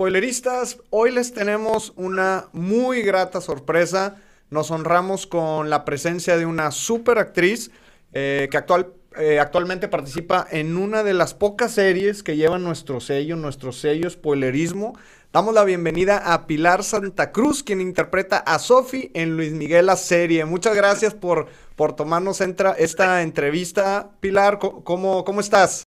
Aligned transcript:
spoileristas, 0.00 0.78
hoy 0.88 1.10
les 1.10 1.34
tenemos 1.34 1.92
una 1.94 2.48
muy 2.54 3.02
grata 3.02 3.42
sorpresa. 3.42 4.16
Nos 4.48 4.70
honramos 4.70 5.26
con 5.26 5.68
la 5.68 5.84
presencia 5.84 6.38
de 6.38 6.46
una 6.46 6.70
super 6.70 7.18
actriz 7.18 7.70
eh, 8.14 8.48
que 8.50 8.56
actual, 8.56 8.94
eh, 9.18 9.38
actualmente 9.38 9.88
participa 9.88 10.46
en 10.50 10.78
una 10.78 11.02
de 11.02 11.12
las 11.12 11.34
pocas 11.34 11.72
series 11.72 12.22
que 12.22 12.38
llevan 12.38 12.64
nuestro 12.64 13.00
sello, 13.00 13.36
nuestro 13.36 13.72
sello 13.72 14.08
spoilerismo. 14.08 14.96
Damos 15.34 15.52
la 15.52 15.64
bienvenida 15.64 16.32
a 16.32 16.46
Pilar 16.46 16.82
Santa 16.82 17.30
Cruz, 17.30 17.62
quien 17.62 17.82
interpreta 17.82 18.38
a 18.38 18.58
Sophie 18.58 19.10
en 19.12 19.36
Luis 19.36 19.52
Miguel 19.52 19.84
la 19.84 19.96
serie. 19.96 20.46
Muchas 20.46 20.74
gracias 20.74 21.12
por, 21.12 21.46
por 21.76 21.94
tomarnos 21.94 22.40
esta 22.40 23.20
entrevista. 23.20 24.12
Pilar, 24.20 24.58
¿cómo, 24.58 25.26
cómo 25.26 25.40
estás? 25.40 25.84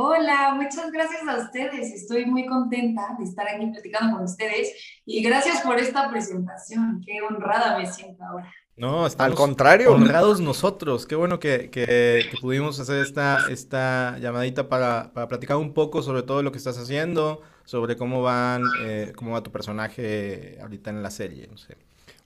Hola, 0.00 0.54
muchas 0.54 0.92
gracias 0.92 1.26
a 1.26 1.38
ustedes. 1.38 1.92
Estoy 1.92 2.24
muy 2.24 2.46
contenta 2.46 3.16
de 3.18 3.24
estar 3.24 3.48
aquí 3.48 3.66
platicando 3.66 4.14
con 4.14 4.26
ustedes 4.26 4.72
y 5.04 5.20
gracias 5.24 5.60
por 5.62 5.76
esta 5.76 6.08
presentación. 6.08 7.02
Qué 7.04 7.20
honrada 7.20 7.76
me 7.76 7.84
siento 7.84 8.22
ahora. 8.22 8.48
No, 8.76 9.06
al 9.06 9.34
contrario. 9.34 9.92
Honrados 9.92 10.40
nosotros. 10.40 11.04
Qué 11.04 11.16
bueno 11.16 11.40
que, 11.40 11.68
que, 11.70 12.30
pudimos 12.40 12.78
hacer 12.78 13.04
esta, 13.04 13.50
esta 13.50 14.16
llamadita 14.18 14.68
para, 14.68 15.12
para, 15.12 15.26
platicar 15.26 15.56
un 15.56 15.74
poco 15.74 16.00
sobre 16.00 16.22
todo 16.22 16.44
lo 16.44 16.52
que 16.52 16.58
estás 16.58 16.78
haciendo, 16.78 17.42
sobre 17.64 17.96
cómo 17.96 18.22
van, 18.22 18.62
eh, 18.84 19.12
cómo 19.16 19.32
va 19.32 19.42
tu 19.42 19.50
personaje 19.50 20.58
ahorita 20.62 20.90
en 20.90 21.02
la 21.02 21.10
serie. 21.10 21.48
No 21.50 21.56
sé. 21.56 21.76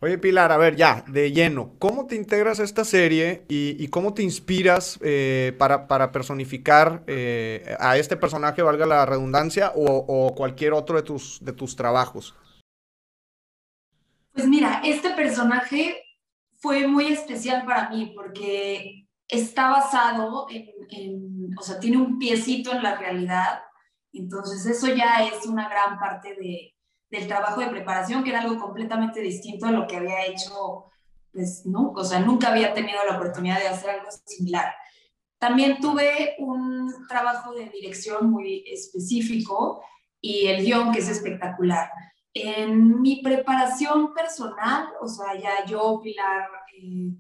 Oye, 0.05 0.19
Pilar, 0.19 0.51
a 0.51 0.57
ver, 0.57 0.75
ya, 0.75 1.05
de 1.07 1.31
lleno, 1.31 1.77
¿cómo 1.79 2.07
te 2.07 2.17
integras 2.17 2.59
a 2.59 2.65
esta 2.65 2.85
serie 2.85 3.45
y, 3.49 3.87
cómo 3.87 4.15
te 4.15 4.25
inspiras 4.25 4.99
eh, 5.01 5.55
para, 5.57 6.11
personificar 6.11 7.05
eh, 7.07 7.77
a 7.79 7.97
este 7.97 8.17
personaje, 8.17 8.63
valga 8.63 8.85
la 8.85 9.07
redundancia, 9.07 9.71
o, 9.77 10.35
cualquier 10.35 10.73
otro 10.73 10.97
de 10.97 11.05
tus, 11.05 11.39
de 11.45 11.53
tus 11.53 11.77
trabajos? 11.77 12.35
Pues 14.33 14.49
mira, 14.49 14.83
este 14.85 15.11
personaje 15.11 16.03
fue 16.59 16.89
muy 16.89 17.07
especial 17.13 17.65
para 17.65 17.89
mí 17.89 18.13
porque 18.17 19.07
está 19.29 19.71
basado 19.71 20.49
en, 20.51 21.55
o 21.57 21.63
sea, 21.63 21.79
tiene 21.79 21.99
un 21.99 22.19
piecito 22.19 22.73
en 22.73 22.83
la 22.83 22.97
realidad, 22.97 23.61
entonces 24.13 24.67
eso 24.67 24.93
ya 24.93 25.25
es 25.25 25.47
una 25.47 25.69
gran 25.69 25.97
parte 26.01 26.35
de, 26.35 26.75
del 27.13 27.29
trabajo 27.29 27.61
de 27.61 27.69
preparación, 27.69 28.25
que 28.25 28.31
era 28.31 28.41
algo 28.41 28.59
completamente 28.59 29.21
distinto 29.21 29.67
a 29.67 29.71
lo 29.71 29.87
que 29.87 29.97
había 29.97 30.25
hecho, 30.25 30.87
pues, 31.31 31.67
¿no? 31.67 31.93
O 31.95 32.03
sea, 32.03 32.21
nunca 32.21 32.51
había 32.51 32.73
tenido 32.73 32.99
la 33.07 33.17
oportunidad 33.17 33.61
de 33.61 33.69
hacer 33.69 33.91
algo 33.91 34.09
similar. 34.25 34.75
También 35.39 35.79
tuve 35.79 36.37
un 36.39 37.07
trabajo 37.09 37.53
de 37.53 37.69
dirección 37.69 38.31
muy 38.31 38.65
específico 38.67 39.83
y 40.23 40.47
el 40.47 40.65
guion 40.65 40.91
que 40.91 41.01
es 41.01 41.09
espectacular. 41.11 41.91
En 42.33 43.03
mi 43.03 43.21
preparación 43.23 44.15
personal, 44.15 44.89
o 45.03 45.07
sea, 45.07 45.39
ya 45.39 45.67
yo, 45.67 46.01
Pilar, 46.03 46.49
eh, 46.81 47.13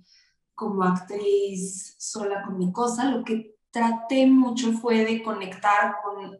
como 0.54 0.84
actriz 0.84 1.96
sola 1.98 2.42
con 2.42 2.56
mi 2.56 2.72
cosa, 2.72 3.10
lo 3.10 3.22
que 3.24 3.56
traté 3.70 4.26
mucho 4.26 4.72
fue 4.72 5.04
de 5.04 5.22
conectar 5.22 5.96
con 6.02 6.38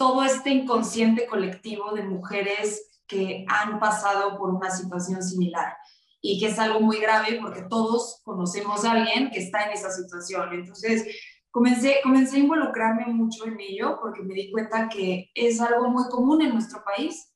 todo 0.00 0.22
este 0.22 0.48
inconsciente 0.48 1.26
colectivo 1.26 1.92
de 1.92 2.02
mujeres 2.02 3.02
que 3.06 3.44
han 3.46 3.78
pasado 3.78 4.38
por 4.38 4.48
una 4.48 4.70
situación 4.70 5.22
similar 5.22 5.76
y 6.22 6.40
que 6.40 6.46
es 6.46 6.58
algo 6.58 6.80
muy 6.80 6.98
grave 7.00 7.38
porque 7.38 7.64
todos 7.68 8.22
conocemos 8.24 8.86
a 8.86 8.92
alguien 8.92 9.30
que 9.30 9.40
está 9.40 9.64
en 9.64 9.72
esa 9.72 9.90
situación. 9.90 10.54
Entonces, 10.54 11.06
comencé, 11.50 11.96
comencé 12.02 12.36
a 12.36 12.40
involucrarme 12.40 13.12
mucho 13.12 13.44
en 13.44 13.60
ello 13.60 13.98
porque 14.00 14.22
me 14.22 14.32
di 14.32 14.50
cuenta 14.50 14.88
que 14.88 15.30
es 15.34 15.60
algo 15.60 15.90
muy 15.90 16.08
común 16.08 16.40
en 16.40 16.54
nuestro 16.54 16.82
país, 16.82 17.34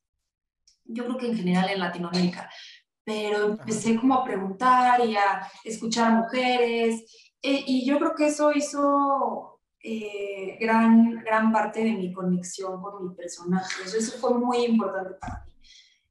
yo 0.85 1.05
creo 1.05 1.19
que 1.19 1.27
en 1.27 1.37
general 1.37 1.69
en 1.69 1.81
Latinoamérica, 1.81 2.49
pero 3.05 3.45
empecé 3.45 4.01
como 4.01 4.15
a 4.15 4.25
preguntar 4.25 5.05
y 5.05 5.15
a 5.17 5.47
escuchar 5.65 6.13
a 6.13 6.15
mujeres 6.15 7.05
eh, 7.43 7.63
y 7.67 7.85
yo 7.85 7.99
creo 7.99 8.15
que 8.15 8.29
eso 8.29 8.53
hizo 8.53 9.54
eh, 9.87 10.57
gran, 10.59 11.23
gran 11.23 11.53
parte 11.53 11.85
de 11.85 11.93
mi 11.93 12.11
conexión 12.11 12.81
con 12.81 13.07
mi 13.07 13.15
personaje. 13.15 13.83
Eso, 13.85 14.17
fue 14.19 14.39
muy 14.39 14.65
importante 14.65 15.13
para 15.21 15.45
mí. 15.45 15.53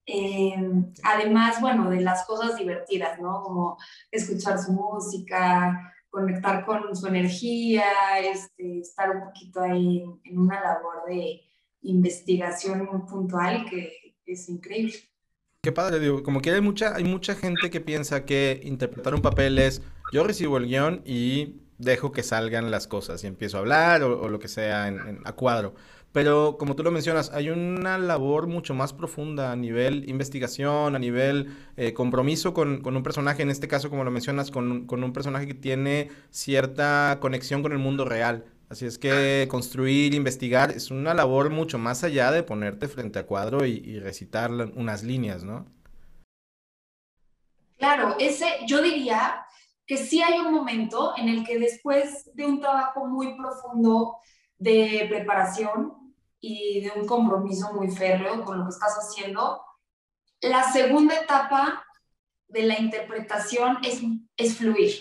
Eh, 0.06 0.94
además, 1.02 1.60
bueno, 1.60 1.90
de 1.90 2.02
las 2.02 2.24
cosas 2.28 2.56
divertidas, 2.56 3.20
¿no? 3.20 3.42
Como 3.42 3.78
escuchar 4.12 4.60
su 4.60 4.74
música, 4.74 5.92
conectar 6.12 6.68
con 6.68 6.96
su 6.96 7.08
energía, 7.08 7.84
este, 8.24 8.82
estar 8.82 9.10
un 9.10 9.24
poquito 9.24 9.62
ahí 9.62 10.04
en, 10.24 10.38
una 10.38 10.62
labor 10.62 11.06
de 11.08 11.42
investigación 11.82 12.86
muy 12.86 13.02
puntual 13.10 13.66
que 13.68 14.18
es 14.28 14.50
increíble. 14.50 14.94
Qué 15.64 15.72
padre, 15.72 16.00
digo, 16.00 16.22
como 16.22 16.42
que 16.42 16.52
hay 16.52 16.62
mucha, 16.62 16.94
hay 16.96 17.06
mucha 17.06 17.34
gente 17.34 17.72
que 17.72 17.82
piensa 17.82 18.24
que 18.24 18.62
interpretar 18.64 19.16
un 19.16 19.24
papel 19.24 19.58
es 19.58 19.82
yo 20.12 20.24
recibo 20.24 20.58
el 20.58 20.68
guion 20.68 21.02
y 21.06 21.62
dejo 21.78 22.12
que 22.12 22.24
salgan 22.24 22.72
las 22.72 22.88
cosas 22.88 23.24
y 23.24 23.28
empiezo 23.28 23.58
a 23.58 23.60
hablar 23.62 24.04
o, 24.04 24.30
lo 24.30 24.40
que 24.40 24.48
sea 24.48 24.88
en, 24.88 25.22
a 25.24 25.34
cuadro. 25.34 25.74
Pero 26.14 26.58
como 26.60 26.76
tú 26.76 26.84
lo 26.84 26.92
mencionas, 26.92 27.32
hay 27.34 27.50
una 27.50 27.98
labor 27.98 28.46
mucho 28.46 28.76
más 28.76 28.94
profunda 28.94 29.52
a 29.52 29.56
nivel 29.56 30.08
investigación, 30.08 30.96
a 30.96 31.00
nivel 31.00 31.56
eh, 31.76 31.94
compromiso 31.94 32.54
con, 32.54 32.86
un 32.86 33.04
personaje, 33.04 33.42
en 33.42 33.50
este 33.50 33.68
caso, 33.68 33.90
como 33.90 34.04
lo 34.04 34.12
mencionas, 34.12 34.52
con, 34.52 34.88
un 34.88 35.14
personaje 35.14 35.48
que 35.48 35.56
tiene 35.56 36.12
cierta 36.30 37.18
conexión 37.20 37.64
con 37.64 37.72
el 37.72 37.80
mundo 37.80 38.06
real. 38.06 38.46
Así 38.70 38.86
es 38.86 39.00
que 39.00 39.48
construir, 39.50 40.14
investigar, 40.14 40.72
es 40.72 40.92
una 40.92 41.16
labor 41.16 41.50
mucho 41.50 41.80
más 41.80 42.04
allá 42.04 42.32
de 42.32 42.44
ponerte 42.44 42.88
frente 42.88 43.18
a 43.18 43.26
cuadro 43.26 43.66
y, 43.66 43.82
y 43.84 44.00
recitar 44.00 44.52
unas 44.52 45.04
líneas, 45.04 45.44
¿no? 45.44 45.66
Claro, 47.80 48.16
ese, 48.20 48.46
yo 48.68 48.82
diría 48.84 49.46
que 49.86 49.98
sí 49.98 50.22
hay 50.22 50.40
un 50.40 50.54
momento 50.54 51.14
en 51.18 51.30
el 51.30 51.46
que 51.46 51.60
después 51.60 52.34
de 52.36 52.46
un 52.46 52.60
trabajo 52.62 53.06
muy 53.06 53.36
profundo 53.36 54.18
de 54.58 55.06
preparación 55.10 56.14
y 56.40 56.82
de 56.82 56.92
un 56.92 57.06
compromiso 57.06 57.74
muy 57.74 57.92
férreo 57.92 58.44
con 58.44 58.60
lo 58.60 58.66
que 58.66 58.72
estás 58.72 58.96
haciendo, 58.96 59.62
la 60.42 60.64
segunda 60.72 61.16
etapa 61.16 61.86
de 62.48 62.64
la 62.64 62.80
interpretación 62.80 63.78
es, 63.84 64.02
es 64.38 64.58
fluir. 64.58 64.94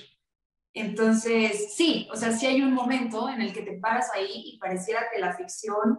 Entonces, 0.74 1.74
sí, 1.74 2.08
o 2.12 2.16
sea, 2.16 2.32
sí 2.32 2.46
hay 2.46 2.62
un 2.62 2.72
momento 2.72 3.28
en 3.28 3.42
el 3.42 3.52
que 3.52 3.62
te 3.62 3.78
paras 3.78 4.10
ahí 4.14 4.30
y 4.32 4.58
pareciera 4.58 5.08
que 5.12 5.20
la 5.20 5.34
ficción 5.34 5.98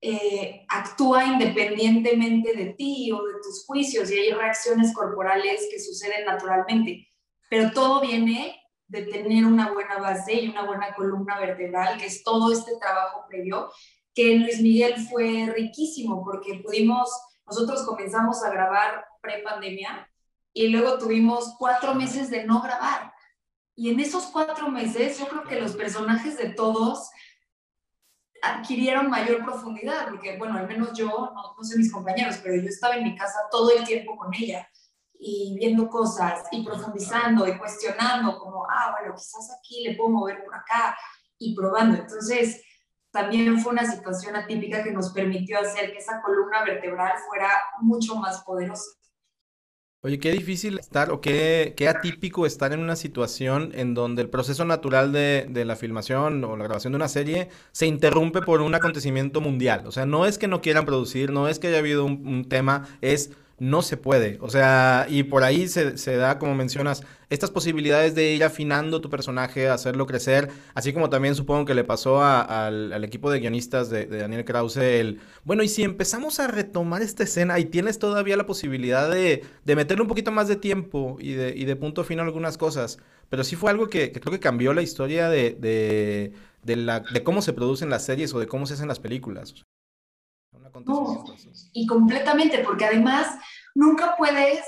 eh, 0.00 0.64
actúa 0.68 1.24
independientemente 1.24 2.56
de 2.56 2.66
ti 2.74 3.10
o 3.12 3.22
de 3.22 3.34
tus 3.42 3.66
juicios 3.66 4.10
y 4.10 4.14
hay 4.14 4.32
reacciones 4.32 4.94
corporales 4.94 5.68
que 5.70 5.80
suceden 5.80 6.24
naturalmente 6.24 7.07
pero 7.48 7.72
todo 7.72 8.00
viene 8.00 8.62
de 8.86 9.02
tener 9.02 9.44
una 9.44 9.72
buena 9.72 9.98
base 9.98 10.34
y 10.34 10.48
una 10.48 10.64
buena 10.64 10.94
columna 10.94 11.38
vertebral, 11.38 11.98
que 11.98 12.06
es 12.06 12.22
todo 12.22 12.52
este 12.52 12.76
trabajo 12.76 13.24
previo, 13.28 13.70
que 14.14 14.34
en 14.34 14.42
Luis 14.42 14.60
Miguel 14.60 14.94
fue 15.08 15.52
riquísimo 15.54 16.24
porque 16.24 16.60
pudimos, 16.64 17.10
nosotros 17.46 17.84
comenzamos 17.84 18.42
a 18.42 18.50
grabar 18.50 19.04
pre-pandemia 19.20 20.10
y 20.54 20.68
luego 20.68 20.98
tuvimos 20.98 21.54
cuatro 21.58 21.94
meses 21.94 22.30
de 22.30 22.44
no 22.44 22.62
grabar. 22.62 23.12
Y 23.76 23.90
en 23.90 24.00
esos 24.00 24.24
cuatro 24.26 24.70
meses 24.70 25.18
yo 25.18 25.28
creo 25.28 25.44
que 25.44 25.60
los 25.60 25.76
personajes 25.76 26.36
de 26.36 26.50
todos 26.50 27.10
adquirieron 28.42 29.10
mayor 29.10 29.44
profundidad, 29.44 30.08
porque 30.08 30.36
bueno, 30.38 30.58
al 30.58 30.66
menos 30.66 30.96
yo, 30.96 31.06
no, 31.06 31.54
no 31.56 31.64
sé 31.64 31.76
mis 31.76 31.92
compañeros, 31.92 32.38
pero 32.42 32.60
yo 32.60 32.68
estaba 32.68 32.96
en 32.96 33.04
mi 33.04 33.16
casa 33.16 33.38
todo 33.50 33.70
el 33.76 33.84
tiempo 33.84 34.16
con 34.16 34.32
ella 34.34 34.68
y 35.18 35.56
viendo 35.58 35.88
cosas 35.88 36.44
y 36.52 36.64
profundizando 36.64 37.46
y 37.46 37.58
cuestionando 37.58 38.38
como, 38.38 38.64
ah, 38.64 38.94
bueno, 38.98 39.14
quizás 39.14 39.50
aquí 39.58 39.84
le 39.84 39.96
puedo 39.96 40.10
mover 40.10 40.44
por 40.44 40.54
acá 40.54 40.96
y 41.38 41.54
probando. 41.54 41.96
Entonces, 41.98 42.62
también 43.10 43.58
fue 43.58 43.72
una 43.72 43.90
situación 43.90 44.36
atípica 44.36 44.82
que 44.84 44.92
nos 44.92 45.12
permitió 45.12 45.58
hacer 45.58 45.92
que 45.92 45.98
esa 45.98 46.20
columna 46.22 46.64
vertebral 46.64 47.12
fuera 47.28 47.50
mucho 47.80 48.16
más 48.16 48.42
poderosa. 48.42 48.84
Oye, 50.00 50.20
qué 50.20 50.30
difícil 50.30 50.78
estar 50.78 51.10
o 51.10 51.20
qué, 51.20 51.74
qué 51.76 51.88
atípico 51.88 52.46
estar 52.46 52.72
en 52.72 52.78
una 52.78 52.94
situación 52.94 53.72
en 53.74 53.94
donde 53.94 54.22
el 54.22 54.30
proceso 54.30 54.64
natural 54.64 55.10
de, 55.10 55.46
de, 55.50 55.64
la 55.64 55.74
filmación 55.74 56.44
o 56.44 56.56
la 56.56 56.64
grabación 56.64 56.92
de 56.92 56.96
una 56.98 57.08
serie 57.08 57.48
se 57.72 57.86
interrumpe 57.86 58.40
por 58.40 58.60
un 58.60 58.76
acontecimiento 58.76 59.40
mundial. 59.40 59.88
O 59.88 59.90
sea, 59.90 60.06
no 60.06 60.24
es 60.24 60.38
que 60.38 60.46
no 60.46 60.60
quieran 60.60 60.84
producir, 60.84 61.32
no 61.32 61.48
es 61.48 61.58
que 61.58 61.66
haya 61.66 61.78
habido 61.78 62.04
un 62.04 62.48
tema, 62.48 62.86
es 63.00 63.32
no 63.58 63.82
se 63.82 63.96
puede. 63.96 64.38
O 64.40 64.50
sea, 64.50 65.06
y 65.08 65.24
por 65.24 65.42
ahí 65.42 65.68
se, 65.68 66.16
da, 66.16 66.38
como 66.38 66.54
mencionas, 66.54 67.02
estas 67.30 67.50
posibilidades 67.50 68.14
de 68.14 68.32
ir 68.32 68.44
afinando 68.44 69.00
tu 69.00 69.10
personaje, 69.10 69.68
hacerlo 69.68 70.06
crecer, 70.06 70.48
así 70.74 70.92
como 70.92 71.10
también 71.10 71.34
supongo 71.34 71.64
que 71.64 71.74
le 71.74 71.84
pasó 71.84 72.22
al, 72.22 73.04
equipo 73.04 73.30
de 73.30 73.40
guionistas 73.40 73.90
de, 73.90 74.06
Daniel 74.06 74.44
Krause 74.44 74.78
el, 74.78 75.20
bueno, 75.44 75.62
y 75.62 75.68
si 75.68 75.82
empezamos 75.82 76.40
a 76.40 76.46
retomar 76.46 77.02
esta 77.02 77.24
escena 77.24 77.58
y 77.58 77.66
tienes 77.66 77.98
todavía 77.98 78.36
la 78.36 78.46
posibilidad 78.46 79.10
de, 79.10 79.44
de 79.64 79.76
meterle 79.76 80.02
un 80.02 80.08
poquito 80.08 80.30
más 80.30 80.48
de 80.48 80.56
tiempo 80.56 81.16
y 81.20 81.32
de, 81.32 81.54
y 81.56 81.64
de 81.64 81.76
punto 81.76 82.04
final 82.04 82.26
algunas 82.26 82.58
cosas, 82.58 82.98
pero 83.28 83.44
sí 83.44 83.56
fue 83.56 83.70
algo 83.70 83.88
que, 83.88 84.12
creo 84.12 84.32
que 84.32 84.40
cambió 84.40 84.72
la 84.72 84.82
historia 84.82 85.28
de, 85.28 86.32
de, 86.62 86.76
la, 86.76 87.00
de 87.00 87.22
cómo 87.22 87.42
se 87.42 87.52
producen 87.52 87.90
las 87.90 88.04
series 88.04 88.32
o 88.34 88.40
de 88.40 88.46
cómo 88.46 88.66
se 88.66 88.74
hacen 88.74 88.88
las 88.88 89.00
películas. 89.00 89.66
Un 90.86 91.16
acontecimiento 91.16 91.50
así. 91.50 91.70
Y 91.72 91.86
completamente, 91.86 92.58
porque 92.60 92.84
además 92.84 93.28
nunca 93.74 94.16
puedes, 94.16 94.60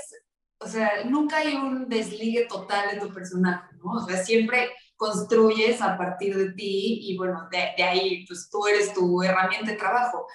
o 0.59 0.67
sea, 0.67 1.03
nunca 1.05 1.37
hay 1.37 1.55
un 1.55 1.89
desligue 1.89 2.45
total 2.45 2.91
de 2.91 3.01
tu 3.01 3.13
personaje, 3.13 3.75
¿no? 3.77 3.91
O 3.91 4.05
sea, 4.05 4.23
siempre 4.23 4.71
construyes 4.95 5.81
a 5.81 5.97
partir 5.97 6.37
de 6.37 6.53
ti 6.53 6.99
y 7.01 7.17
bueno, 7.17 7.47
de, 7.51 7.69
de 7.75 7.83
ahí, 7.83 8.25
pues 8.27 8.49
tú 8.51 8.67
eres 8.67 8.93
tu 8.93 9.23
herramienta 9.23 9.71
de 9.71 9.77
trabajo. 9.77 10.27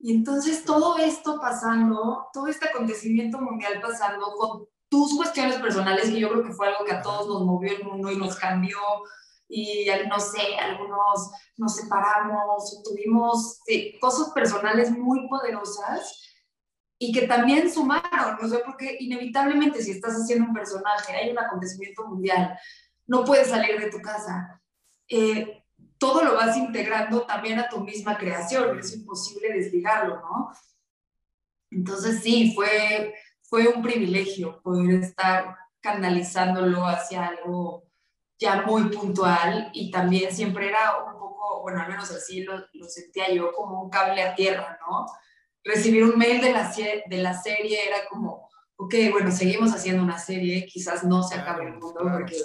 Y 0.00 0.12
entonces 0.12 0.64
todo 0.64 0.96
esto 0.98 1.38
pasando, 1.40 2.26
todo 2.32 2.46
este 2.46 2.68
acontecimiento 2.68 3.40
mundial 3.40 3.80
pasando 3.80 4.26
con 4.36 4.66
tus 4.88 5.16
cuestiones 5.16 5.56
personales, 5.56 6.10
que 6.10 6.20
yo 6.20 6.30
creo 6.30 6.42
que 6.42 6.52
fue 6.52 6.68
algo 6.68 6.84
que 6.84 6.92
a 6.92 7.02
todos 7.02 7.28
nos 7.28 7.44
movió 7.44 7.76
el 7.76 7.84
mundo 7.84 8.10
y 8.10 8.16
nos 8.16 8.36
cambió, 8.36 8.78
y 9.48 9.86
no 10.08 10.20
sé, 10.20 10.56
algunos 10.60 11.30
nos 11.56 11.76
separamos, 11.76 12.82
tuvimos 12.84 13.60
cosas 14.00 14.30
personales 14.30 14.90
muy 14.90 15.26
poderosas 15.28 16.24
y 16.98 17.12
que 17.12 17.26
también 17.26 17.72
sumaron, 17.72 18.38
no 18.40 18.48
sé, 18.48 18.58
porque 18.64 18.96
inevitablemente 19.00 19.82
si 19.82 19.92
estás 19.92 20.14
haciendo 20.14 20.46
un 20.46 20.54
personaje, 20.54 21.14
hay 21.14 21.30
un 21.30 21.38
acontecimiento 21.38 22.06
mundial, 22.06 22.58
no 23.06 23.24
puedes 23.24 23.48
salir 23.48 23.80
de 23.80 23.90
tu 23.90 24.00
casa. 24.00 24.60
Eh, 25.08 25.64
todo 25.96 26.22
lo 26.22 26.34
vas 26.34 26.56
integrando 26.56 27.22
también 27.22 27.58
a 27.58 27.68
tu 27.68 27.80
misma 27.80 28.18
creación, 28.18 28.78
es 28.78 28.94
imposible 28.94 29.52
desligarlo, 29.52 30.16
¿no? 30.20 30.52
Entonces 31.70 32.22
sí, 32.22 32.52
fue, 32.54 33.14
fue 33.42 33.68
un 33.68 33.82
privilegio 33.82 34.60
poder 34.62 35.02
estar 35.02 35.56
canalizándolo 35.80 36.86
hacia 36.86 37.26
algo 37.26 37.87
ya 38.38 38.62
muy 38.62 38.84
puntual 38.84 39.70
y 39.72 39.90
también 39.90 40.34
siempre 40.34 40.68
era 40.68 40.96
un 41.04 41.18
poco, 41.18 41.62
bueno, 41.62 41.80
al 41.80 41.88
menos 41.88 42.10
así 42.10 42.42
lo, 42.42 42.58
lo 42.72 42.88
sentía 42.88 43.32
yo, 43.32 43.52
como 43.52 43.82
un 43.82 43.90
cable 43.90 44.22
a 44.22 44.34
tierra, 44.34 44.78
¿no? 44.86 45.06
Recibir 45.64 46.04
un 46.04 46.16
mail 46.16 46.40
de 46.40 46.52
la, 46.52 46.72
de 47.06 47.16
la 47.18 47.34
serie 47.34 47.86
era 47.86 47.96
como, 48.08 48.48
ok, 48.76 48.94
bueno, 49.10 49.30
seguimos 49.32 49.74
haciendo 49.74 50.02
una 50.02 50.18
serie, 50.18 50.66
quizás 50.66 51.02
no 51.02 51.22
se 51.22 51.34
acabe 51.34 51.64
el 51.64 51.72
mundo 51.72 51.94
porque 52.00 52.36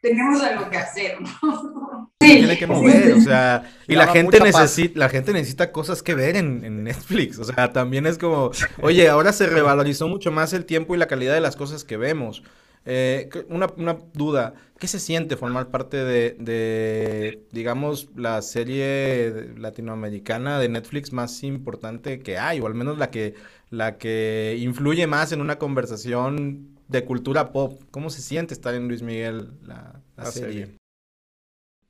tenemos 0.00 0.40
algo 0.42 0.70
que 0.70 0.78
hacer, 0.78 1.18
¿no? 1.20 2.08
Sí, 2.22 2.36
tiene 2.36 2.58
que 2.58 2.66
mover, 2.66 3.14
o 3.14 3.20
sea, 3.22 3.64
y 3.88 3.94
la 3.94 4.06
gente 4.08 4.40
necesita, 4.40 4.98
la 4.98 5.08
gente 5.08 5.32
necesita 5.32 5.72
cosas 5.72 6.02
que 6.02 6.14
ver 6.14 6.36
en, 6.36 6.62
en, 6.66 6.84
Netflix, 6.84 7.38
o 7.38 7.44
sea, 7.44 7.72
también 7.72 8.06
es 8.06 8.18
como, 8.18 8.50
oye, 8.82 9.08
ahora 9.08 9.32
se 9.32 9.46
revalorizó 9.46 10.06
mucho 10.06 10.30
más 10.30 10.52
el 10.52 10.66
tiempo 10.66 10.94
y 10.94 10.98
la 10.98 11.06
calidad 11.06 11.32
de 11.32 11.40
las 11.40 11.56
cosas 11.56 11.82
que 11.82 11.96
vemos. 11.96 12.42
Eh, 12.86 13.28
una, 13.48 13.66
una, 13.76 13.98
duda, 14.14 14.54
¿qué 14.78 14.88
se 14.88 14.98
siente 14.98 15.36
formar 15.36 15.70
parte 15.70 15.98
de, 15.98 16.34
de, 16.38 17.46
digamos, 17.52 18.08
la 18.16 18.40
serie 18.40 19.52
latinoamericana 19.58 20.58
de 20.58 20.70
Netflix 20.70 21.12
más 21.12 21.42
importante 21.42 22.20
que 22.20 22.38
hay, 22.38 22.60
o 22.60 22.66
al 22.66 22.74
menos 22.74 22.96
la 22.96 23.10
que, 23.10 23.34
la 23.68 23.98
que 23.98 24.56
influye 24.58 25.06
más 25.06 25.32
en 25.32 25.42
una 25.42 25.58
conversación 25.58 26.78
de 26.88 27.04
cultura 27.04 27.52
pop? 27.52 27.82
¿Cómo 27.90 28.08
se 28.08 28.22
siente 28.22 28.54
estar 28.54 28.74
en 28.74 28.88
Luis 28.88 29.02
Miguel, 29.02 29.52
la, 29.62 30.00
la, 30.16 30.24
serie? 30.26 30.78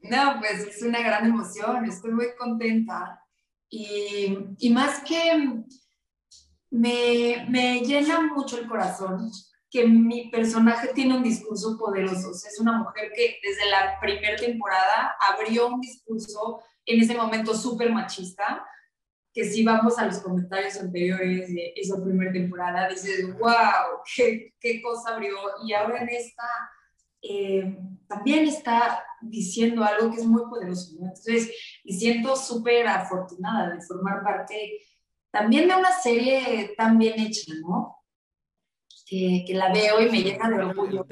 No, 0.03 0.41
pues 0.41 0.67
es 0.67 0.83
una 0.83 1.01
gran 1.01 1.25
emoción, 1.27 1.85
estoy 1.85 2.11
muy 2.13 2.27
contenta. 2.37 3.23
Y, 3.69 4.37
y 4.59 4.71
más 4.71 5.05
que 5.05 5.63
me, 6.71 7.47
me 7.49 7.81
llena 7.81 8.21
mucho 8.23 8.59
el 8.59 8.67
corazón 8.67 9.31
que 9.71 9.87
mi 9.87 10.29
personaje 10.31 10.89
tiene 10.95 11.17
un 11.17 11.23
discurso 11.23 11.79
poderoso. 11.79 12.33
es 12.33 12.59
una 12.61 12.79
mujer 12.79 13.13
que 13.15 13.39
desde 13.43 13.71
la 13.71 13.99
primera 14.01 14.37
temporada 14.37 15.17
abrió 15.33 15.69
un 15.69 15.81
discurso 15.81 16.61
en 16.85 17.01
ese 17.01 17.15
momento 17.15 17.55
súper 17.55 17.93
machista, 17.93 18.67
que 19.33 19.45
si 19.45 19.65
vamos 19.65 19.97
a 19.99 20.07
los 20.07 20.19
comentarios 20.19 20.77
anteriores 20.77 21.49
de 21.55 21.73
esa 21.77 22.03
primera 22.03 22.33
temporada, 22.33 22.89
dices, 22.89 23.33
wow, 23.39 24.03
qué, 24.17 24.83
cosa 24.83 25.15
abrió. 25.15 25.37
Y 25.65 25.73
ahora 25.73 26.03
en 26.03 26.09
esta 26.09 26.49
eh, 27.23 27.79
también 28.09 28.49
está 28.49 29.05
diciendo 29.21 29.85
algo 29.85 30.11
que 30.11 30.21
es 30.21 30.27
muy 30.27 30.43
poderoso. 30.43 30.97
Entonces, 31.01 31.49
me 31.85 31.93
siento 31.93 32.35
súper 32.35 32.89
afortunada 32.89 33.77
de 33.77 33.83
formar 33.83 34.25
parte 34.25 34.81
también 35.31 35.69
de 35.69 35.77
una 35.77 35.93
serie 35.93 36.75
tan 36.77 36.99
bien 36.99 37.21
hecha, 37.21 37.53
¿no? 37.61 38.00
Que, 39.11 39.55
la 39.55 39.73
veo 39.73 40.01
y 40.01 40.11
me 40.11 40.23
llena 40.23 40.49
de 40.49 40.65
orgullo. 40.65 41.07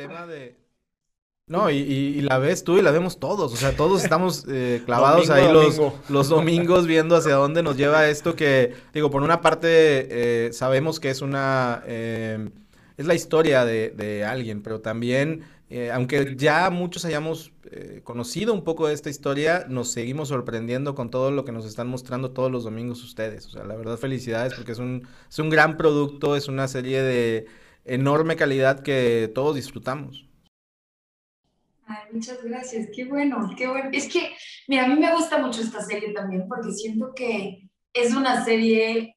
No, 1.49 1.71
y, 1.71 2.21
la 2.21 2.39
ves 2.39 2.62
tú 2.62 2.77
y 2.77 2.83
la 2.83 2.91
vemos 2.91 3.19
todos, 3.19 3.55
o 3.55 3.56
sea, 3.56 3.75
todos 3.75 4.05
estamos 4.05 4.45
eh, 4.50 4.83
clavados 4.85 5.31
ahí 5.31 5.50
los, 5.50 5.81
los 6.11 6.29
domingos 6.29 6.87
viendo 6.87 7.17
hacia 7.17 7.37
dónde 7.37 7.62
nos 7.62 7.79
lleva 7.79 8.06
esto 8.06 8.37
que, 8.37 8.75
digo, 8.93 9.11
por 9.11 9.23
una 9.23 9.41
parte 9.41 9.69
eh, 9.71 10.53
sabemos 10.53 11.00
que 11.00 11.09
es 11.09 11.23
una, 11.23 11.83
eh, 11.87 12.50
es 12.99 13.06
la 13.06 13.15
historia 13.15 13.65
de, 13.65 13.89
de 13.91 14.27
alguien, 14.27 14.62
pero 14.62 14.81
también, 14.83 15.45
aunque 15.93 16.35
ya 16.37 16.69
muchos 16.69 17.06
hayamos 17.06 17.53
conocido 18.05 18.53
un 18.53 18.62
poco 18.62 18.89
de 18.89 18.95
esta 18.95 19.09
historia, 19.09 19.65
nos 19.69 19.91
seguimos 19.91 20.29
sorprendiendo 20.29 20.95
con 20.95 21.11
todo 21.11 21.31
lo 21.31 21.47
que 21.47 21.53
nos 21.53 21.65
están 21.65 21.89
mostrando 21.89 22.31
todos 22.31 22.53
los 22.53 22.65
domingos 22.65 23.03
ustedes, 23.03 23.47
o 23.47 23.50
sea, 23.50 23.65
la 23.65 23.75
verdad 23.75 23.97
felicidades 23.97 24.53
porque 24.53 24.73
es 24.73 24.79
un, 24.79 25.09
es 25.31 25.39
un 25.39 25.49
gran 25.49 25.79
producto, 25.79 26.37
es 26.37 26.49
una 26.49 26.69
serie 26.69 27.03
de 27.03 27.47
enorme 27.88 28.37
calidad 28.37 28.82
que 28.82 29.31
todos 29.35 29.56
disfrutamos. 29.56 30.29
Ay, 31.87 32.12
muchas 32.12 32.43
gracias, 32.43 32.88
qué 32.94 33.06
bueno, 33.06 33.50
qué 33.56 33.67
bueno. 33.67 33.88
Es 33.93 34.08
que, 34.08 34.37
mira, 34.67 34.85
a 34.85 34.88
mí 34.88 35.00
me 35.00 35.14
gusta 35.14 35.38
mucho 35.38 35.62
esta 35.62 35.82
serie 35.82 36.12
también 36.12 36.46
porque 36.46 36.73
siento 36.73 37.14
que 37.14 37.70
es 37.93 38.14
una 38.14 38.44
serie 38.44 39.17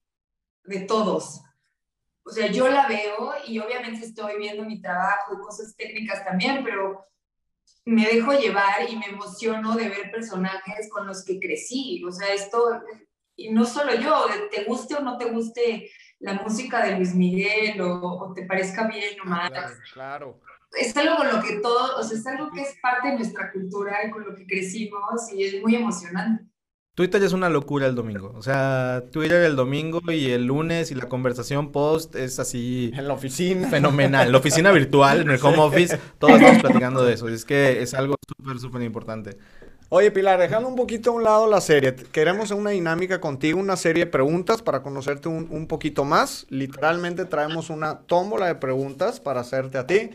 de 0.63 0.79
todos. 0.81 1.41
O 2.23 2.31
sea, 2.31 2.47
yo 2.47 2.69
la 2.69 2.87
veo 2.87 3.33
y 3.47 3.59
obviamente 3.59 4.05
estoy 4.05 4.37
viendo 4.37 4.63
mi 4.63 4.81
trabajo 4.81 5.33
y 5.33 5.41
cosas 5.41 5.75
técnicas 5.75 6.23
también, 6.23 6.63
pero 6.63 7.05
me 7.85 8.05
dejo 8.05 8.33
llevar 8.33 8.89
y 8.89 8.95
me 8.95 9.07
emociono 9.07 9.75
de 9.75 9.89
ver 9.89 10.11
personajes 10.11 10.89
con 10.89 11.07
los 11.07 11.25
que 11.25 11.39
crecí. 11.39 12.03
O 12.05 12.11
sea, 12.11 12.33
esto, 12.33 12.81
y 13.35 13.49
no 13.51 13.65
solo 13.65 13.95
yo, 13.95 14.25
te 14.51 14.63
guste 14.65 14.95
o 14.95 15.01
no 15.01 15.17
te 15.17 15.25
guste 15.25 15.91
la 16.21 16.35
música 16.35 16.85
de 16.85 16.95
Luis 16.95 17.13
Miguel 17.13 17.81
o, 17.81 18.31
te 18.35 18.43
parezca 18.45 18.87
bien 18.87 19.19
o 19.23 19.27
mal. 19.27 19.51
Claro, 19.51 19.75
claro, 19.93 20.39
Es 20.79 20.95
algo 20.95 21.17
con 21.17 21.27
lo 21.27 21.41
que 21.43 21.57
todo, 21.57 21.97
o 21.97 22.03
sea, 22.03 22.17
es 22.17 22.25
algo 22.27 22.51
que 22.51 22.61
es 22.61 22.77
parte 22.81 23.09
de 23.09 23.15
nuestra 23.15 23.51
cultura 23.51 24.05
y 24.07 24.11
con 24.11 24.23
lo 24.23 24.35
que 24.35 24.45
crecimos 24.45 25.31
y 25.33 25.43
es 25.43 25.61
muy 25.61 25.75
emocionante. 25.75 26.45
Twitter 26.93 27.23
es 27.23 27.31
una 27.31 27.49
locura 27.49 27.87
el 27.87 27.95
domingo. 27.95 28.33
O 28.35 28.41
sea, 28.41 29.05
Twitter 29.11 29.43
el 29.43 29.55
domingo 29.55 30.01
y 30.11 30.29
el 30.29 30.45
lunes 30.45 30.91
y 30.91 30.95
la 30.95 31.07
conversación 31.07 31.71
post 31.71 32.15
es 32.15 32.37
así. 32.39 32.91
En 33.01 33.07
la 33.07 33.13
oficina. 33.13 33.69
Fenomenal. 33.69 34.27
En 34.27 34.31
la 34.33 34.37
oficina 34.37 34.71
virtual, 34.71 35.21
en 35.21 35.31
el 35.31 35.39
home 35.41 35.59
office, 35.59 35.97
todos 36.19 36.35
estamos 36.35 36.61
platicando 36.61 37.03
de 37.03 37.13
eso. 37.13 37.29
Es 37.29 37.45
que 37.45 37.81
es 37.81 37.93
algo 37.93 38.15
súper, 38.27 38.59
súper 38.59 38.81
importante. 38.81 39.37
Oye, 39.93 40.09
Pilar, 40.09 40.39
dejando 40.39 40.69
un 40.69 40.77
poquito 40.77 41.09
a 41.09 41.13
un 41.13 41.23
lado 41.25 41.47
la 41.47 41.59
serie, 41.59 41.93
queremos 41.93 42.49
una 42.51 42.69
dinámica 42.69 43.19
contigo, 43.19 43.59
una 43.59 43.75
serie 43.75 44.05
de 44.05 44.09
preguntas 44.09 44.61
para 44.61 44.81
conocerte 44.83 45.27
un, 45.27 45.67
poquito 45.67 46.05
más. 46.05 46.45
Literalmente 46.47 47.25
traemos 47.25 47.69
una 47.69 47.99
tómbola 47.99 48.45
de 48.45 48.55
preguntas 48.55 49.19
para 49.19 49.41
hacerte 49.41 49.77
a 49.77 49.85
ti. 49.85 50.11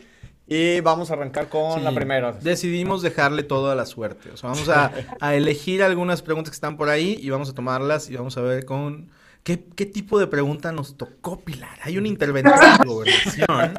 Y 0.47 0.81
vamos 0.81 1.11
a 1.11 1.13
arrancar 1.13 1.51
con 1.51 1.85
la 1.85 1.93
primera. 1.93 2.33
Decidimos 2.33 3.03
dejarle 3.03 3.43
todo 3.43 3.71
a 3.71 3.75
la 3.75 3.85
suerte. 3.85 4.31
O 4.31 4.39
sea, 4.39 4.49
vamos 4.49 4.67
a, 5.21 5.35
elegir 5.35 5.83
algunas 5.83 6.23
preguntas 6.23 6.53
que 6.53 6.57
están 6.57 6.79
por 6.79 6.89
ahí 6.89 7.19
y 7.21 7.29
vamos 7.29 7.51
a 7.51 7.53
tomarlas 7.53 8.09
y 8.09 8.17
vamos 8.17 8.39
a 8.39 8.41
ver 8.41 8.65
con 8.65 9.11
qué, 9.43 9.59
tipo 9.59 10.19
de 10.19 10.27
pregunta 10.27 10.73
nos 10.73 10.97
tocó, 10.97 11.41
Pilar. 11.41 11.79
Hay 11.83 11.99
una 11.99 12.09
intervención 12.15 12.79
de 12.79 12.87
gobernación. 12.89 13.75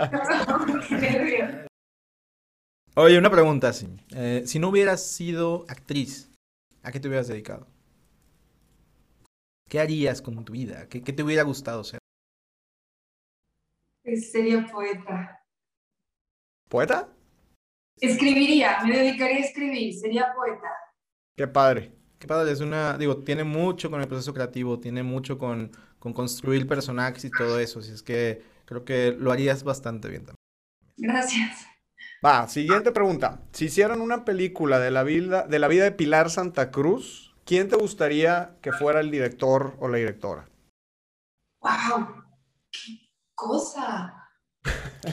Oye, 2.99 3.15
una 3.19 3.29
pregunta 3.29 3.67
así. 3.67 3.87
Eh, 4.15 4.41
si 4.47 4.57
no 4.57 4.69
hubieras 4.69 5.05
sido 5.05 5.65
actriz, 5.69 6.31
¿a 6.81 6.91
qué 6.91 6.99
te 6.99 7.07
hubieras 7.07 7.27
dedicado? 7.27 7.67
¿Qué 9.69 9.79
harías 9.79 10.19
con 10.19 10.43
tu 10.43 10.53
vida? 10.53 10.89
¿Qué, 10.89 11.01
te 11.01 11.21
hubiera 11.21 11.43
gustado 11.43 11.83
ser? 11.83 11.99
Sería 14.03 14.65
poeta. 14.65 15.43
¿Poeta? 16.67 17.13
Escribiría, 18.01 18.79
me 18.83 18.97
dedicaría 18.97 19.37
a 19.37 19.45
escribir, 19.45 19.93
sería 19.93 20.33
poeta. 20.33 20.67
Qué 21.35 21.47
padre. 21.47 21.93
Qué 22.17 22.25
padre, 22.25 22.51
es 22.51 22.61
una, 22.61 22.97
digo, 22.97 23.17
tiene 23.17 23.43
mucho 23.43 23.91
con 23.91 24.01
el 24.01 24.07
proceso 24.07 24.33
creativo, 24.33 24.79
tiene 24.79 25.03
mucho 25.03 25.37
con, 25.37 25.69
con 25.99 26.13
construir 26.13 26.67
personajes 26.67 27.25
y 27.25 27.29
todo 27.29 27.59
eso, 27.59 27.77
así 27.77 27.91
es 27.91 28.01
que 28.01 28.41
creo 28.65 28.83
que 28.85 29.11
lo 29.11 29.31
harías 29.31 29.63
bastante 29.63 30.09
bien 30.09 30.25
también. 30.25 30.37
Gracias. 30.97 31.76
Va, 32.25 32.47
siguiente 32.47 32.91
pregunta. 32.91 33.41
Si 33.51 33.65
hicieran 33.65 34.01
una 34.01 34.25
película 34.25 34.79
de 34.79 34.89
la 34.89 35.03
vida 35.03 35.45
de, 35.47 35.59
la 35.59 35.67
vida 35.67 35.83
de 35.83 35.91
Pilar 35.91 36.31
Santa 36.31 36.71
Cruz, 36.71 37.35
¿quién 37.45 37.69
te 37.69 37.75
gustaría 37.75 38.57
que 38.61 38.71
fuera 38.71 39.01
el 39.01 39.11
director 39.11 39.77
o 39.79 39.87
la 39.87 39.97
directora? 39.97 40.49
¡Wow! 41.61 42.23
¡Qué 42.71 43.11
cosa! 43.35 44.29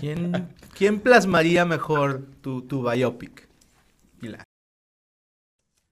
¿Quién, 0.01 0.55
quién 0.77 1.01
plasmaría 1.01 1.67
mejor 1.67 2.27
tu, 2.41 2.63
tu 2.67 2.89
biopic, 2.89 3.49
Pilar? 4.19 4.45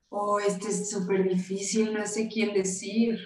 Oh, 0.09 0.39
este 0.41 0.69
es 0.69 0.91
súper 0.91 1.29
difícil, 1.29 1.93
no 1.93 2.07
sé 2.07 2.29
quién 2.29 2.55
decir. 2.55 3.19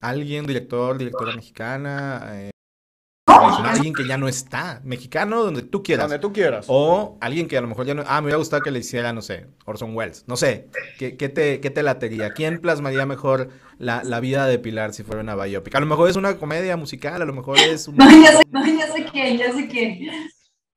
Alguien, 0.00 0.46
director, 0.46 0.96
directora 0.96 1.34
mexicana, 1.34 2.30
eh, 2.32 2.50
No, 3.30 3.64
alguien 3.64 3.94
que 3.94 4.06
ya 4.06 4.18
no 4.18 4.28
está, 4.28 4.80
mexicano, 4.84 5.42
donde 5.42 5.62
tú 5.62 5.82
quieras. 5.82 6.04
Donde 6.04 6.18
tú 6.18 6.32
quieras. 6.32 6.66
O 6.68 7.18
alguien 7.20 7.48
que 7.48 7.56
a 7.56 7.60
lo 7.60 7.68
mejor 7.68 7.86
ya 7.86 7.94
no... 7.94 8.02
Ah, 8.06 8.20
me 8.20 8.26
hubiera 8.26 8.38
gustado 8.38 8.62
que 8.62 8.70
le 8.70 8.80
hiciera, 8.80 9.12
no 9.12 9.22
sé, 9.22 9.46
Orson 9.64 9.94
Welles. 9.94 10.24
No 10.26 10.36
sé, 10.36 10.68
¿qué, 10.98 11.16
qué 11.16 11.28
te, 11.28 11.60
qué 11.60 11.70
te 11.70 11.82
latería? 11.82 12.30
¿Quién 12.30 12.60
plasmaría 12.60 13.06
mejor 13.06 13.50
la, 13.78 14.02
la 14.04 14.20
vida 14.20 14.46
de 14.46 14.58
Pilar 14.58 14.92
si 14.92 15.02
fuera 15.02 15.22
una 15.22 15.36
biopic? 15.36 15.74
A 15.74 15.80
lo 15.80 15.86
mejor 15.86 16.10
es 16.10 16.16
una 16.16 16.36
comedia 16.36 16.76
musical, 16.76 17.22
a 17.22 17.24
lo 17.24 17.32
mejor 17.32 17.58
es 17.58 17.88
un... 17.88 17.96
No, 18.00 18.10
ya 18.10 18.32
sé, 18.32 18.42
no, 18.50 18.66
ya 18.66 18.92
sé 18.92 19.06
quién, 19.10 19.38
ya 19.38 19.52
sé 19.52 19.68
quién. 19.68 20.08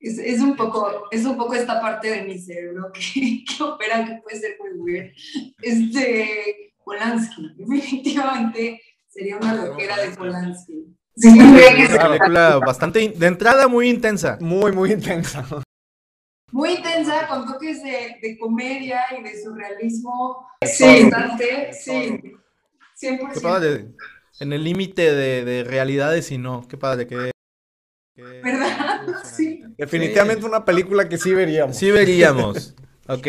Es, 0.00 0.18
es, 0.18 0.40
un 0.40 0.54
poco, 0.54 1.08
es 1.10 1.24
un 1.24 1.36
poco 1.36 1.54
esta 1.54 1.80
parte 1.80 2.10
de 2.10 2.22
mi 2.22 2.38
cerebro 2.38 2.92
que, 2.92 3.44
que 3.44 3.62
opera 3.62 4.04
que 4.04 4.20
puede 4.22 4.38
ser 4.38 4.56
muy 4.60 4.80
weird. 4.80 5.12
Este, 5.62 6.74
Polanski, 6.84 7.54
definitivamente 7.56 8.80
sería 9.08 9.36
una 9.36 9.54
loquera 9.54 9.96
de 9.98 10.16
Polanski. 10.16 10.94
Sí, 11.16 11.32
que 11.32 11.94
una 11.94 12.08
película 12.08 12.58
bastante, 12.66 13.00
in- 13.02 13.18
de 13.18 13.26
entrada 13.26 13.68
muy 13.68 13.88
intensa. 13.88 14.36
Muy, 14.40 14.72
muy 14.72 14.92
intensa. 14.92 15.44
muy 16.50 16.70
intensa, 16.72 17.28
con 17.28 17.46
toques 17.46 17.82
de, 17.82 18.16
de 18.20 18.38
comedia 18.38 19.00
y 19.18 19.22
de 19.22 19.42
surrealismo. 19.42 20.46
Sí. 20.64 21.04
Bastante, 21.10 21.72
sí. 21.72 22.20
100%. 23.00 23.32
Qué 23.34 23.40
padre. 23.40 23.86
En 24.40 24.52
el 24.52 24.64
límite 24.64 25.12
de, 25.14 25.44
de 25.44 25.64
realidades 25.64 26.30
y 26.32 26.38
no. 26.38 26.66
Qué 26.68 26.76
padre, 26.76 27.06
qué... 27.06 27.30
qué 28.14 28.40
¿Verdad? 28.42 29.00
Sí. 29.36 29.62
Definitivamente 29.76 30.44
una 30.46 30.64
película 30.64 31.08
que 31.08 31.18
sí 31.18 31.32
veríamos. 31.34 31.76
Sí 31.76 31.90
veríamos. 31.90 32.74
Ok. 33.06 33.26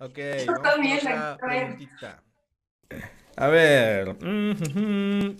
Ok. 0.00 0.18
Yo 0.46 0.52
también 0.62 1.00
con 1.00 1.12
la. 1.12 1.38
A 3.36 3.46
ver. 3.48 4.14
mm, 4.22 4.50
ujú. 4.50 5.36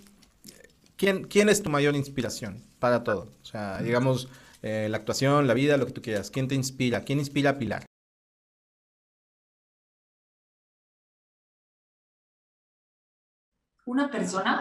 ¿Quién, 1.02 1.24
¿Quién 1.24 1.48
es 1.48 1.64
tu 1.64 1.68
mayor 1.68 1.96
inspiración 1.96 2.62
para 2.78 3.02
todo? 3.02 3.34
O 3.42 3.44
sea, 3.44 3.82
digamos, 3.82 4.28
eh, 4.62 4.86
la 4.88 4.98
actuación, 4.98 5.48
la 5.48 5.54
vida, 5.54 5.76
lo 5.76 5.86
que 5.86 5.90
tú 5.92 6.00
quieras. 6.00 6.30
¿Quién 6.30 6.46
te 6.46 6.54
inspira? 6.54 7.02
¿Quién 7.02 7.18
inspira 7.18 7.50
a 7.50 7.58
Pilar? 7.58 7.86
Una 13.86 14.10
persona 14.10 14.58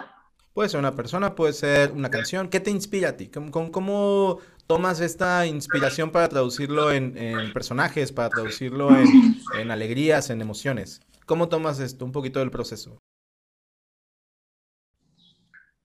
Puede 0.53 0.69
ser 0.69 0.79
una 0.79 0.95
persona, 0.95 1.35
puede 1.35 1.53
ser 1.53 1.91
una 1.91 2.09
canción. 2.09 2.49
¿Qué 2.49 2.59
te 2.59 2.71
inspira 2.71 3.09
a 3.09 3.17
ti? 3.17 3.27
¿Cómo, 3.29 3.51
cómo- 3.51 3.71
cómo 3.71 4.39
tomas 4.67 4.99
esta 5.01 5.45
inspiración 5.45 6.11
para 6.11 6.29
traducirlo 6.29 6.91
en, 6.91 7.17
en 7.17 7.51
personajes, 7.53 8.11
para 8.11 8.29
traducirlo 8.29 8.97
en, 8.97 9.17
en 9.49 9.71
alegrías, 9.71 10.29
en 10.29 10.41
emociones? 10.41 11.01
¿Cómo 11.25 11.47
tomas 11.49 11.79
esto? 11.79 12.05
Un 12.05 12.11
poquito 12.11 12.39
del 12.39 12.51
proceso. 12.51 13.00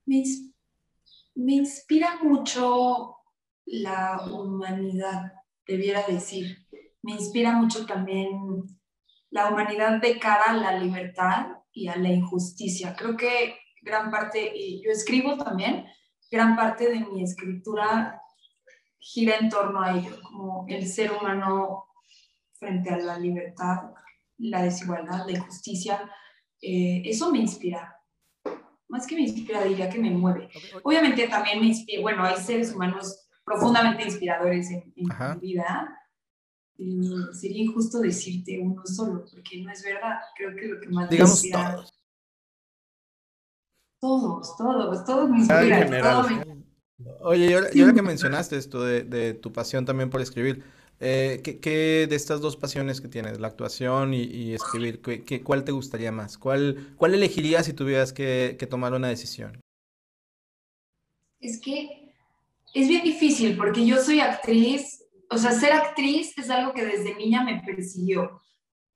Me, 0.07 0.23
me 1.35 1.53
inspira 1.53 2.19
mucho 2.23 3.17
la 3.65 4.25
humanidad, 4.31 5.33
debiera 5.67 6.01
decir. 6.07 6.65
Me 7.03 7.11
inspira 7.11 7.51
mucho 7.51 7.85
también 7.85 8.31
la 9.29 9.49
humanidad 9.49 10.01
de 10.01 10.17
cara 10.17 10.45
a 10.47 10.53
la 10.53 10.79
libertad 10.79 11.47
y 11.71 11.87
a 11.89 11.97
la 11.97 12.09
injusticia. 12.09 12.95
Creo 12.95 13.15
que 13.15 13.57
gran 13.81 14.09
parte, 14.09 14.51
y 14.55 14.81
yo 14.83 14.91
escribo 14.91 15.37
también, 15.37 15.85
gran 16.31 16.55
parte 16.55 16.89
de 16.89 17.01
mi 17.01 17.23
escritura 17.23 18.21
gira 18.99 19.37
en 19.37 19.49
torno 19.49 19.81
a 19.81 19.97
ello, 19.97 20.19
como 20.23 20.65
el 20.67 20.87
ser 20.87 21.11
humano 21.11 21.85
frente 22.53 22.89
a 22.89 22.97
la 22.97 23.19
libertad, 23.19 23.91
la 24.37 24.63
desigualdad, 24.63 25.25
la 25.25 25.37
injusticia. 25.37 26.09
Eh, 26.61 27.03
eso 27.05 27.31
me 27.31 27.39
inspira. 27.39 27.96
Más 28.89 29.05
que 29.05 29.15
me 29.15 29.21
inspira, 29.21 29.63
diría 29.63 29.89
que 29.89 29.99
me 29.99 30.09
mueve. 30.11 30.49
Obviamente 30.83 31.27
también 31.27 31.59
me 31.59 31.67
inspira, 31.67 32.01
bueno, 32.01 32.23
hay 32.23 32.37
seres 32.37 32.73
humanos 32.73 33.27
profundamente 33.43 34.03
inspiradores 34.03 34.69
en, 34.71 34.93
en 34.95 35.07
mi 35.35 35.39
vida. 35.41 35.93
Y 36.77 37.09
sería 37.33 37.63
injusto 37.63 37.99
decirte 37.99 38.59
uno 38.61 38.85
solo, 38.85 39.25
porque 39.31 39.61
no 39.61 39.71
es 39.71 39.83
verdad. 39.83 40.19
Creo 40.35 40.55
que 40.55 40.67
lo 40.67 40.79
que 40.79 40.87
más 40.89 41.05
me 41.05 41.11
Digamos 41.11 41.43
inspira- 41.43 41.73
todos. 41.75 41.93
Todos, 43.99 44.55
todos, 44.57 45.05
todos 45.05 45.29
me 45.29 45.37
inspiran. 45.39 45.89
todo 46.01 46.29
me- 46.29 46.57
Oye, 47.21 47.47
y 47.49 47.53
ahora, 47.53 47.67
y 47.73 47.81
ahora 47.81 47.93
que 47.93 48.01
mencionaste 48.03 48.57
esto 48.57 48.83
de, 48.83 49.03
de 49.03 49.33
tu 49.33 49.51
pasión 49.51 49.85
también 49.85 50.09
por 50.09 50.21
escribir, 50.21 50.63
eh, 50.99 51.41
¿qué, 51.43 51.59
qué 51.59 52.07
de 52.09 52.15
estas 52.15 52.41
dos 52.41 52.57
pasiones 52.57 53.01
que 53.01 53.07
tienes, 53.07 53.39
la 53.39 53.47
actuación 53.47 54.13
y, 54.13 54.23
y 54.23 54.53
escribir, 54.53 55.01
qué- 55.01 55.23
qué- 55.23 55.43
cuál 55.43 55.63
te 55.63 55.71
gustaría 55.71 56.11
más? 56.11 56.37
¿Cuál, 56.37 56.93
cuál 56.97 57.13
elegirías 57.13 57.65
si 57.65 57.73
tuvieras 57.73 58.13
que, 58.13 58.55
que 58.59 58.67
tomar 58.67 58.93
una 58.93 59.07
decisión? 59.09 59.59
Es 61.39 61.61
que 61.61 62.13
es 62.73 62.87
bien 62.87 63.03
difícil 63.03 63.55
porque 63.57 63.85
yo 63.85 63.97
soy 63.97 64.19
actriz, 64.19 65.03
o 65.29 65.37
sea, 65.37 65.51
ser 65.51 65.73
actriz 65.73 66.37
es 66.37 66.49
algo 66.49 66.73
que 66.73 66.85
desde 66.85 67.15
niña 67.15 67.43
me 67.43 67.61
persiguió, 67.61 68.41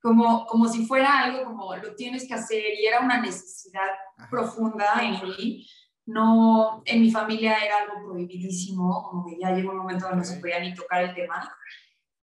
como, 0.00 0.46
como 0.46 0.68
si 0.68 0.84
fuera 0.86 1.20
algo 1.20 1.44
como 1.44 1.74
lo 1.76 1.94
tienes 1.94 2.26
que 2.26 2.34
hacer 2.34 2.62
y 2.80 2.86
era 2.86 3.00
una 3.00 3.20
necesidad 3.20 3.88
Ajá. 4.18 4.28
profunda 4.30 4.86
en 5.02 5.28
mí. 5.28 5.66
No, 6.04 6.82
en 6.84 7.00
mi 7.00 7.12
familia 7.12 7.64
era 7.64 7.78
algo 7.78 7.94
prohibidísimo, 8.10 9.04
como 9.08 9.24
que 9.24 9.38
ya 9.40 9.52
llegó 9.54 9.70
un 9.70 9.78
momento 9.78 10.06
donde 10.06 10.18
no 10.18 10.24
se 10.24 10.40
podía 10.40 10.58
ni 10.58 10.74
tocar 10.74 11.04
el 11.04 11.14
tema. 11.14 11.48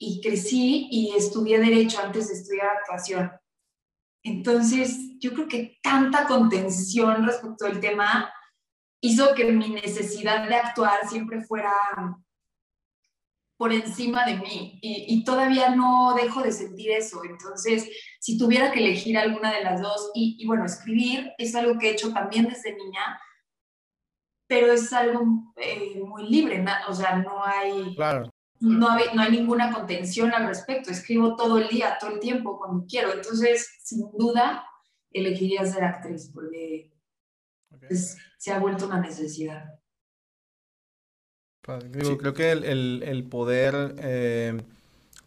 Y 0.00 0.20
crecí 0.20 0.88
y 0.90 1.14
estudié 1.16 1.58
Derecho 1.58 1.98
antes 2.00 2.28
de 2.28 2.34
estudiar 2.34 2.68
actuación. 2.68 3.32
Entonces, 4.24 5.18
yo 5.18 5.32
creo 5.32 5.48
que 5.48 5.78
tanta 5.82 6.26
contención 6.26 7.24
respecto 7.26 7.66
al 7.66 7.80
tema 7.80 8.32
hizo 9.00 9.34
que 9.34 9.44
mi 9.52 9.70
necesidad 9.70 10.48
de 10.48 10.54
actuar 10.56 11.08
siempre 11.08 11.40
fuera 11.42 11.72
por 13.56 13.72
encima 13.72 14.24
de 14.24 14.36
mí 14.36 14.78
y, 14.82 15.06
y 15.08 15.24
todavía 15.24 15.74
no 15.74 16.14
dejo 16.14 16.42
de 16.42 16.52
sentir 16.52 16.92
eso. 16.92 17.22
Entonces, 17.24 17.88
si 18.20 18.38
tuviera 18.38 18.70
que 18.70 18.78
elegir 18.80 19.18
alguna 19.18 19.52
de 19.52 19.64
las 19.64 19.80
dos, 19.80 20.12
y, 20.14 20.36
y 20.38 20.46
bueno, 20.46 20.64
escribir 20.64 21.32
es 21.38 21.54
algo 21.56 21.76
que 21.78 21.88
he 21.88 21.92
hecho 21.92 22.12
también 22.12 22.46
desde 22.48 22.74
niña, 22.76 23.20
pero 24.48 24.72
es 24.72 24.92
algo 24.92 25.52
eh, 25.56 26.00
muy 26.04 26.28
libre, 26.28 26.58
na- 26.60 26.84
o 26.88 26.94
sea, 26.94 27.16
no 27.16 27.44
hay, 27.44 27.94
Claro. 27.96 28.30
No, 28.60 28.90
hay, 28.90 29.04
no 29.14 29.22
hay 29.22 29.30
ninguna 29.32 29.72
contención 29.72 30.32
al 30.32 30.46
respecto. 30.48 30.90
Escribo 30.90 31.36
todo 31.36 31.58
el 31.58 31.68
día, 31.68 31.96
todo 32.00 32.10
el 32.12 32.20
tiempo, 32.20 32.58
cuando 32.58 32.84
quiero. 32.86 33.12
Entonces, 33.12 33.68
sin 33.82 34.10
duda, 34.16 34.64
elegiría 35.12 35.64
ser 35.64 35.84
actriz 35.84 36.30
porque 36.32 36.92
pues, 37.80 38.16
se 38.38 38.52
ha 38.52 38.58
vuelto 38.58 38.86
una 38.86 39.00
necesidad. 39.00 39.74
Digo, 41.90 42.10
Sí. 42.12 42.16
creo 42.16 42.32
que 42.32 42.50
el, 42.50 42.64
el- 42.64 43.02
el 43.04 43.24
poder 43.28 43.94
eh, 43.98 44.58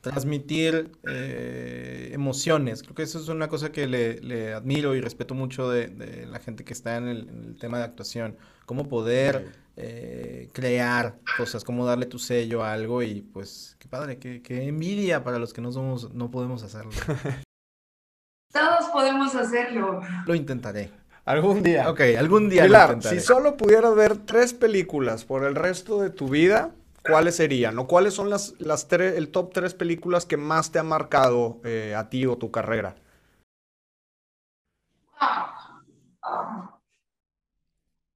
transmitir 0.01 0.91
eh, 1.07 2.09
emociones, 2.13 2.81
creo 2.81 2.95
que 2.95 3.03
eso 3.03 3.19
es 3.19 3.27
una 3.29 3.47
cosa 3.47 3.71
que 3.71 3.87
le, 3.87 4.19
le 4.21 4.53
admiro 4.53 4.95
y 4.95 5.01
respeto 5.01 5.35
mucho 5.35 5.69
de, 5.69 5.87
de 5.87 6.25
la 6.25 6.39
gente 6.39 6.63
que 6.63 6.73
está 6.73 6.97
en 6.97 7.07
el, 7.07 7.29
en 7.29 7.43
el 7.45 7.57
tema 7.57 7.77
de 7.77 7.85
actuación, 7.85 8.35
cómo 8.65 8.89
poder 8.89 9.51
eh, 9.77 10.49
crear 10.53 11.19
cosas, 11.37 11.63
cómo 11.63 11.85
darle 11.85 12.05
tu 12.05 12.19
sello 12.19 12.63
a 12.63 12.73
algo 12.73 13.03
y 13.03 13.21
pues 13.21 13.75
qué 13.79 13.87
padre, 13.87 14.17
qué, 14.17 14.41
qué 14.41 14.67
envidia 14.67 15.23
para 15.23 15.39
los 15.39 15.53
que 15.53 15.61
no 15.61 15.71
somos, 15.71 16.13
no 16.13 16.29
podemos 16.31 16.63
hacerlo. 16.63 16.91
Todos 18.51 18.89
podemos 18.91 19.33
hacerlo. 19.35 20.01
Lo 20.25 20.35
intentaré. 20.35 20.91
Algún 21.23 21.63
día. 21.63 21.89
Ok, 21.89 22.01
algún 22.17 22.49
día 22.49 22.63
lo 22.63 22.67
Pilar, 22.67 22.89
intentaré. 22.89 23.19
si 23.19 23.25
solo 23.25 23.55
pudieras 23.55 23.95
ver 23.95 24.17
tres 24.17 24.53
películas 24.53 25.23
por 25.23 25.45
el 25.45 25.55
resto 25.55 26.01
de 26.01 26.09
tu 26.09 26.27
vida, 26.27 26.71
¿cuáles 27.03 27.35
serían? 27.35 27.77
¿O 27.79 27.87
cuáles 27.87 28.13
son 28.13 28.29
las, 28.29 28.53
las 28.59 28.87
tres, 28.87 29.15
el 29.17 29.31
top 29.31 29.51
tres 29.53 29.73
películas 29.73 30.25
que 30.25 30.37
más 30.37 30.71
te 30.71 30.79
ha 30.79 30.83
marcado 30.83 31.61
eh, 31.63 31.95
a 31.95 32.09
ti 32.09 32.25
o 32.25 32.37
tu 32.37 32.51
carrera? 32.51 32.95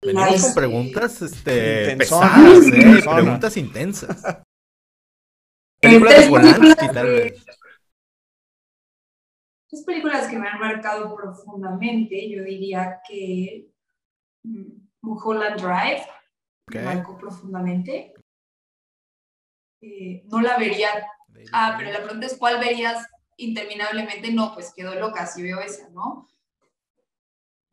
Venimos 0.02 0.32
Nice. 0.32 0.42
con 0.44 0.54
preguntas 0.54 1.22
este, 1.22 1.92
Intensonas, 1.94 2.32
pesadas, 2.32 2.68
¿eh? 2.68 3.02
Preguntas 3.16 3.58
intensas. 3.58 4.24
Películas 5.82 6.14
de 6.14 6.20
tres 6.20 6.30
Polanski, 6.30 6.62
películas 6.62 6.94
tal 6.94 7.06
que- 7.06 7.12
vez. 7.12 7.46
Tres 9.68 9.84
películas 9.84 10.28
que 10.28 10.38
me 10.40 10.48
han 10.48 10.60
marcado 10.60 11.16
profundamente, 11.16 12.30
yo 12.30 12.44
diría 12.44 13.02
que 13.08 13.68
mm, 14.44 14.72
Mulholland 15.02 15.60
Drive 15.62 16.06
me 16.72 16.82
marcó 16.84 17.18
profundamente. 17.18 18.14
Eh, 19.82 20.24
no 20.26 20.42
la 20.42 20.58
vería. 20.58 20.90
Ah, 21.52 21.76
pero 21.78 21.92
la 21.92 22.04
pregunta 22.04 22.28
es: 22.28 22.38
¿cuál 22.38 22.60
verías 22.60 23.06
interminablemente? 23.38 24.32
No, 24.32 24.54
pues 24.54 24.74
quedó 24.76 24.96
loca 24.96 25.26
si 25.26 25.44
veo 25.44 25.60
esa, 25.62 25.90
¿no? 25.90 26.28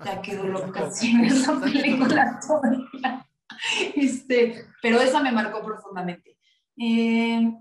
Ya 0.04 0.21
quedó 0.21 0.44
loca 0.44 0.90
si 0.90 1.16
veo 1.16 1.32
esa 1.32 1.61
película 1.61 2.40
toda. 2.47 3.28
Este, 3.94 4.66
pero 4.80 5.00
esa 5.00 5.23
me 5.23 5.32
marcó 5.32 5.62
profundamente. 5.64 6.37
Eh, 6.76 7.52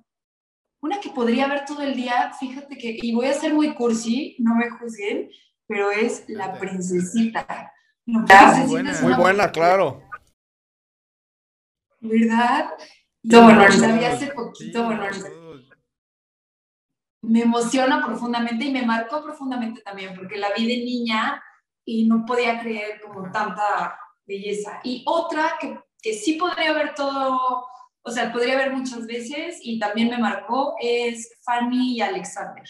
una 0.81 0.99
que 0.99 1.09
podría 1.09 1.47
ver 1.47 1.65
todo 1.65 1.81
el 1.83 1.95
día, 1.95 2.33
fíjate 2.39 2.77
que, 2.77 2.97
y 3.01 3.13
voy 3.13 3.27
a 3.27 3.33
ser 3.33 3.53
muy 3.53 3.73
cursi, 3.75 4.35
no 4.39 4.55
me 4.55 4.69
juzguen, 4.69 5.29
pero 5.67 5.91
es 5.91 6.25
La. 6.27 6.53
Princesita. 6.53 7.71
No, 8.05 8.21
muy, 8.21 8.67
buena. 8.67 9.01
muy 9.01 9.13
buena, 9.13 9.51
claro. 9.51 10.01
¿Verdad? 11.99 12.71
Yo, 13.23 13.43
bueno, 13.43 13.67
la 13.67 13.97
vi 13.97 14.05
hace 14.05 14.27
poquito, 14.27 14.83
bueno, 14.85 15.05
me 17.23 17.41
emociona 17.41 18.03
profundamente 18.05 18.65
y 18.65 18.71
me 18.71 18.85
marcó 18.85 19.23
profundamente 19.23 19.81
también, 19.81 20.15
porque 20.15 20.37
la 20.37 20.53
vi 20.53 20.67
de 20.67 20.83
niña 20.83 21.41
y 21.85 22.07
no 22.07 22.25
podía 22.25 22.59
creer 22.59 22.99
como 23.01 23.31
tanta 23.31 23.97
belleza. 24.25 24.79
Y 24.83 25.03
otra 25.05 25.53
que, 25.59 25.79
que 26.01 26.13
sí 26.13 26.33
podría 26.33 26.73
ver 26.73 26.95
todo, 26.95 27.67
o 28.01 28.11
sea, 28.11 28.31
podría 28.33 28.57
ver 28.57 28.73
muchas 28.73 29.05
veces 29.05 29.59
y 29.61 29.79
también 29.79 30.09
me 30.09 30.17
marcó 30.17 30.75
es 30.81 31.31
Fanny 31.43 31.95
y 31.97 32.01
Alexander. 32.01 32.65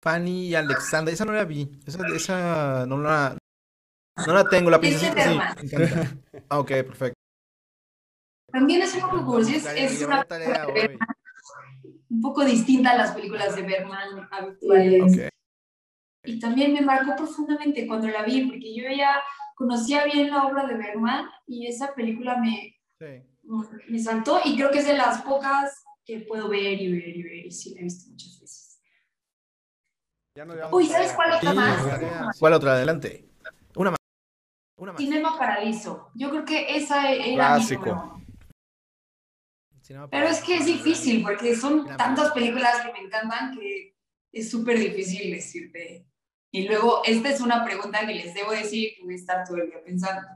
Fanny 0.00 0.46
y 0.48 0.54
Alexander, 0.54 1.12
esa 1.12 1.24
no 1.24 1.32
la 1.32 1.44
vi, 1.44 1.70
esa, 1.86 2.06
esa 2.08 2.86
no 2.86 2.98
la, 2.98 3.36
no 4.26 4.32
la 4.32 4.44
tengo, 4.44 4.70
la 4.70 4.80
princesa 4.80 5.54
sí, 5.60 5.78
Ah, 6.48 6.60
ok, 6.60 6.68
perfecto. 6.68 7.17
También 8.50 8.82
es 8.82 8.94
un 8.94 9.02
poco 9.02 9.38
es, 9.38 9.66
es 9.66 10.02
una 10.02 10.26
un 12.10 12.22
poco 12.22 12.44
distinta 12.44 12.90
a 12.92 12.96
las 12.96 13.12
películas 13.12 13.54
de 13.54 13.62
Bergman 13.62 14.28
habituales. 14.30 15.30
Y 16.24 16.40
también 16.40 16.72
me 16.72 16.80
marcó 16.80 17.14
profundamente 17.16 17.86
cuando 17.86 18.08
la 18.08 18.22
vi, 18.22 18.46
porque 18.46 18.74
yo 18.74 18.84
ya 18.90 19.22
conocía 19.54 20.04
bien 20.04 20.30
la 20.30 20.44
obra 20.44 20.66
de 20.66 20.74
Bergman 20.74 21.28
y 21.46 21.66
esa 21.66 21.94
película 21.94 22.38
me, 22.38 22.76
me 23.88 23.98
saltó 23.98 24.40
y 24.44 24.56
creo 24.56 24.70
que 24.70 24.78
es 24.78 24.86
de 24.86 24.96
las 24.96 25.22
pocas 25.22 25.84
que 26.04 26.20
puedo 26.20 26.48
ver 26.48 26.80
y 26.80 26.92
ver 26.92 27.16
y 27.16 27.22
ver 27.22 27.46
y 27.46 27.50
sí 27.50 27.74
la 27.74 27.80
he 27.80 27.84
visto 27.84 28.10
muchas 28.10 28.40
veces. 28.40 28.80
Uy, 30.70 30.86
¿sabes 30.86 31.12
cuál 31.12 31.32
otra 31.32 31.52
más? 31.52 32.38
¿Cuál 32.38 32.52
otra? 32.54 32.72
Adelante. 32.74 33.28
Una 33.74 33.90
más. 33.90 33.98
Una 34.76 34.92
más. 34.92 35.02
Cinema 35.02 35.36
Paradiso. 35.36 36.10
Yo 36.14 36.30
creo 36.30 36.44
que 36.44 36.76
esa 36.76 37.12
era 37.12 37.56
Clásico. 37.56 38.22
Pero 40.10 40.26
es 40.28 40.40
que 40.42 40.56
es 40.56 40.66
difícil 40.66 41.22
porque 41.22 41.56
son 41.56 41.96
tantas 41.96 42.32
películas 42.32 42.84
que 42.84 42.92
me 42.92 43.00
encantan 43.00 43.56
que 43.58 43.96
es 44.32 44.50
súper 44.50 44.78
difícil 44.78 45.32
decirte. 45.32 46.06
Y 46.50 46.66
luego, 46.66 47.02
esta 47.04 47.28
es 47.28 47.40
una 47.40 47.64
pregunta 47.64 48.06
que 48.06 48.14
les 48.14 48.34
debo 48.34 48.52
decir 48.52 48.94
que 48.96 49.04
voy 49.04 49.14
a 49.14 49.16
estar 49.16 49.44
todo 49.46 49.58
el 49.58 49.68
día 49.68 49.82
pensando. 49.84 50.26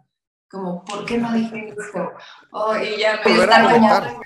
Como, 0.49 0.85
¿por 0.85 1.07
qué 1.07 1.19
no 1.19 1.33
dije 1.33 1.69
esto? 1.69 2.13
Oh, 2.51 2.77
y 2.77 2.99
ya 2.99 3.21
me 3.25 3.31
voy 3.31 3.41
a 3.41 3.45
estar 3.45 3.65
bañando. 3.65 4.21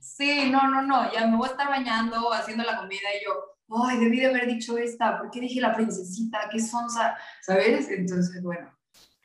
Sí, 0.00 0.50
no, 0.50 0.68
no, 0.68 0.82
no, 0.82 1.12
ya 1.12 1.26
me 1.26 1.36
voy 1.36 1.48
a 1.48 1.52
estar 1.52 1.68
bañando, 1.68 2.32
haciendo 2.32 2.64
la 2.64 2.76
comida 2.76 3.08
y 3.20 3.24
yo, 3.24 3.58
ay, 3.84 3.98
debí 3.98 4.20
de 4.20 4.26
haber 4.26 4.46
dicho 4.46 4.78
esta, 4.78 5.18
¿por 5.18 5.30
qué 5.30 5.40
dije 5.40 5.60
la 5.60 5.74
princesita? 5.74 6.48
¿Qué 6.50 6.60
sonsa? 6.60 7.16
¿Sabes? 7.42 7.88
Entonces, 7.88 8.42
bueno, 8.42 8.77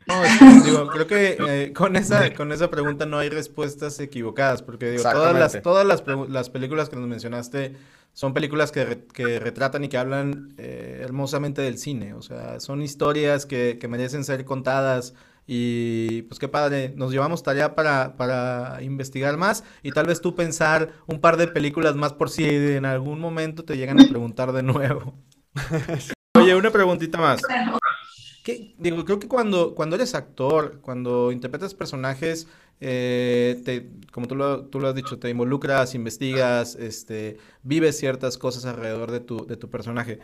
no, 0.07 0.23
digo, 0.65 0.87
creo 0.87 1.07
que 1.07 1.37
eh, 1.47 1.73
con, 1.73 1.95
esa, 1.95 2.33
con 2.33 2.51
esa 2.51 2.69
pregunta 2.69 3.05
no 3.05 3.19
hay 3.19 3.29
respuestas 3.29 3.99
equivocadas, 3.99 4.61
porque 4.61 4.91
digo, 4.91 5.03
todas, 5.03 5.33
las, 5.33 5.61
todas 5.61 5.85
las, 5.85 6.03
las, 6.29 6.49
películas 6.49 6.89
que 6.89 6.95
nos 6.95 7.07
mencionaste 7.07 7.75
son 8.13 8.33
películas 8.33 8.71
que, 8.71 9.05
que 9.13 9.39
retratan 9.39 9.83
y 9.83 9.89
que 9.89 9.97
hablan 9.97 10.53
eh, 10.57 10.99
hermosamente 11.01 11.61
del 11.61 11.77
cine, 11.77 12.13
o 12.13 12.21
sea, 12.21 12.59
son 12.59 12.81
historias 12.81 13.45
que, 13.45 13.77
que, 13.79 13.87
merecen 13.87 14.23
ser 14.23 14.45
contadas 14.45 15.13
y 15.45 16.23
pues 16.23 16.39
qué 16.39 16.47
padre, 16.47 16.93
nos 16.95 17.11
llevamos 17.11 17.43
tarea 17.43 17.75
para, 17.75 18.15
para 18.15 18.81
investigar 18.81 19.37
más 19.37 19.63
y 19.81 19.91
tal 19.91 20.05
vez 20.05 20.21
tú 20.21 20.35
pensar 20.35 20.93
un 21.05 21.19
par 21.19 21.37
de 21.37 21.47
películas 21.47 21.95
más 21.95 22.13
por 22.13 22.29
si 22.29 22.45
en 22.45 22.85
algún 22.85 23.19
momento 23.19 23.65
te 23.65 23.75
llegan 23.75 23.99
a 23.99 24.07
preguntar 24.07 24.51
de 24.53 24.63
nuevo. 24.63 25.15
Oye, 26.35 26.55
una 26.55 26.71
preguntita 26.71 27.17
más 27.19 27.41
digo, 28.43 29.05
creo 29.05 29.19
que 29.19 29.27
cuando, 29.27 29.73
cuando 29.73 29.95
eres 29.95 30.15
actor, 30.15 30.79
cuando 30.81 31.31
interpretas 31.31 31.73
personajes, 31.73 32.47
eh, 32.81 33.61
te, 33.63 33.89
como 34.11 34.27
tú 34.27 34.35
lo, 34.35 34.65
tú 34.65 34.79
lo 34.79 34.89
has 34.89 34.95
dicho, 34.95 35.17
te 35.17 35.29
involucras, 35.29 35.95
investigas, 35.95 36.75
este, 36.75 37.37
vives 37.63 37.97
ciertas 37.97 38.37
cosas 38.37 38.65
alrededor 38.65 39.11
de 39.11 39.21
tu, 39.21 39.45
de 39.45 39.55
tu 39.55 39.69
personaje. 39.69 40.19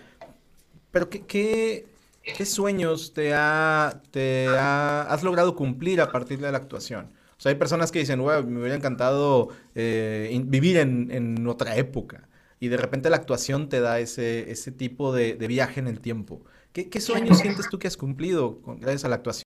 Pero 0.92 1.10
¿qué, 1.10 1.26
qué, 1.26 2.46
sueños 2.46 3.14
te, 3.14 3.34
ha, 3.34 4.02
te 4.12 4.48
has 4.50 5.24
logrado 5.24 5.56
cumplir 5.56 6.02
a 6.02 6.12
partir 6.12 6.40
de 6.40 6.52
la 6.52 6.58
actuación? 6.58 7.14
O 7.38 7.42
sea, 7.42 7.52
hay 7.52 7.58
personas 7.58 7.92
que 7.92 8.00
dicen, 8.00 8.20
wow, 8.20 8.44
me 8.44 8.60
hubiera 8.60 8.76
encantado 8.76 9.50
eh, 9.76 10.42
vivir 10.46 10.78
en, 10.78 11.10
en, 11.12 11.48
otra 11.48 11.78
época. 11.78 12.28
Y 12.60 12.68
de 12.68 12.76
repente 12.76 13.10
la 13.10 13.16
actuación 13.16 13.70
te 13.70 13.80
da 13.80 14.00
ese, 14.00 14.52
ese 14.52 14.74
tipo 14.74 15.14
de 15.14 15.36
viaje 15.48 15.80
en 15.80 15.88
el 15.88 16.02
tiempo. 16.02 16.44
¿Qué, 16.74 17.02
sueños 17.02 17.40
sientes 17.40 17.68
tú 17.70 17.80
que 17.80 17.88
has 17.88 17.98
cumplido 17.98 18.62
con, 18.62 18.80
gracias 18.80 19.06
a 19.06 19.10
la 19.10 19.16
actuación? 19.16 19.44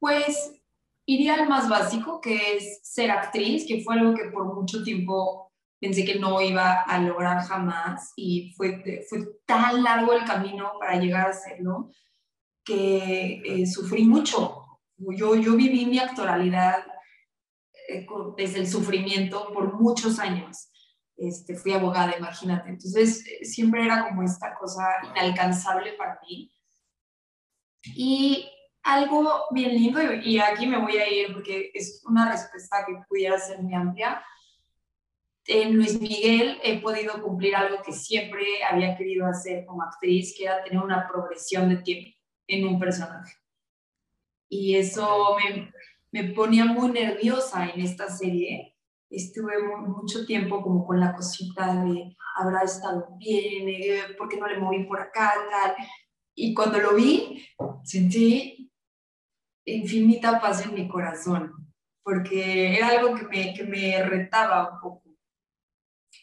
Pues 0.00 0.52
iría 1.06 1.34
al 1.34 1.48
más 1.48 1.68
básico, 1.68 2.20
que 2.20 2.56
es 2.56 2.80
ser 2.82 3.10
actriz, 3.10 3.64
que 3.66 3.82
fue 3.82 3.94
algo 3.94 4.14
que 4.14 4.24
por 4.24 4.54
mucho 4.54 4.82
tiempo 4.82 5.52
pensé 5.80 6.04
que 6.04 6.18
no 6.18 6.40
iba 6.40 6.82
a 6.82 7.00
lograr 7.00 7.40
jamás 7.42 8.12
y 8.16 8.52
fue, 8.56 9.04
fue 9.08 9.20
tan 9.46 9.82
largo 9.84 10.12
el 10.12 10.24
camino 10.24 10.72
para 10.80 10.98
llegar 10.98 11.26
a 11.26 11.30
hacerlo 11.30 11.90
que 12.64 13.40
eh, 13.44 13.66
sufrí 13.66 14.04
mucho. 14.04 14.80
Yo, 14.96 15.36
yo 15.36 15.54
viví 15.54 15.86
mi 15.86 16.00
actoralidad 16.00 16.84
eh, 17.88 18.04
desde 18.36 18.58
el 18.58 18.66
sufrimiento 18.66 19.52
por 19.54 19.80
muchos 19.80 20.18
años 20.18 20.68
este, 21.18 21.56
fui 21.56 21.72
abogada, 21.72 22.16
imagínate. 22.16 22.70
Entonces, 22.70 23.26
eh, 23.26 23.44
siempre 23.44 23.84
era 23.84 24.08
como 24.08 24.22
esta 24.22 24.54
cosa 24.54 24.86
inalcanzable 25.10 25.94
para 25.94 26.20
mí. 26.22 26.52
Y 27.84 28.48
algo 28.84 29.46
bien 29.50 29.70
lindo, 29.74 30.00
y 30.12 30.38
aquí 30.38 30.66
me 30.66 30.78
voy 30.78 30.96
a 30.96 31.10
ir 31.10 31.34
porque 31.34 31.70
es 31.74 32.02
una 32.06 32.30
respuesta 32.30 32.84
que 32.86 32.94
pudiera 33.08 33.38
ser 33.38 33.60
muy 33.60 33.74
amplia. 33.74 34.24
En 35.44 35.74
Luis 35.74 36.00
Miguel 36.00 36.58
he 36.62 36.80
podido 36.80 37.20
cumplir 37.22 37.56
algo 37.56 37.82
que 37.82 37.92
siempre 37.92 38.62
había 38.64 38.96
querido 38.96 39.26
hacer 39.26 39.64
como 39.66 39.82
actriz, 39.82 40.34
que 40.36 40.44
era 40.44 40.62
tener 40.62 40.78
una 40.82 41.08
progresión 41.08 41.68
de 41.68 41.78
tiempo 41.78 42.16
en 42.46 42.66
un 42.66 42.78
personaje. 42.78 43.34
Y 44.48 44.76
eso 44.76 45.36
me, 45.36 45.72
me 46.12 46.32
ponía 46.32 46.64
muy 46.64 46.90
nerviosa 46.90 47.66
en 47.68 47.80
esta 47.80 48.08
serie, 48.08 48.77
estuve 49.10 49.54
mucho 49.86 50.26
tiempo 50.26 50.62
como 50.62 50.86
con 50.86 51.00
la 51.00 51.14
cosita 51.14 51.84
de 51.84 52.16
habrá 52.36 52.62
estado 52.62 53.08
bien, 53.18 53.68
eh, 53.68 54.14
¿por 54.16 54.28
qué 54.28 54.36
no 54.36 54.46
le 54.46 54.58
moví 54.58 54.84
por 54.84 55.00
acá, 55.00 55.34
tal? 55.50 55.74
Y 56.34 56.54
cuando 56.54 56.78
lo 56.78 56.94
vi, 56.94 57.44
sentí 57.82 58.70
infinita 59.64 60.40
paz 60.40 60.64
en 60.64 60.74
mi 60.74 60.88
corazón, 60.88 61.52
porque 62.02 62.76
era 62.76 62.88
algo 62.88 63.14
que 63.14 63.24
me, 63.24 63.54
que 63.54 63.64
me 63.64 64.02
retaba 64.04 64.72
un 64.72 64.80
poco 64.80 65.08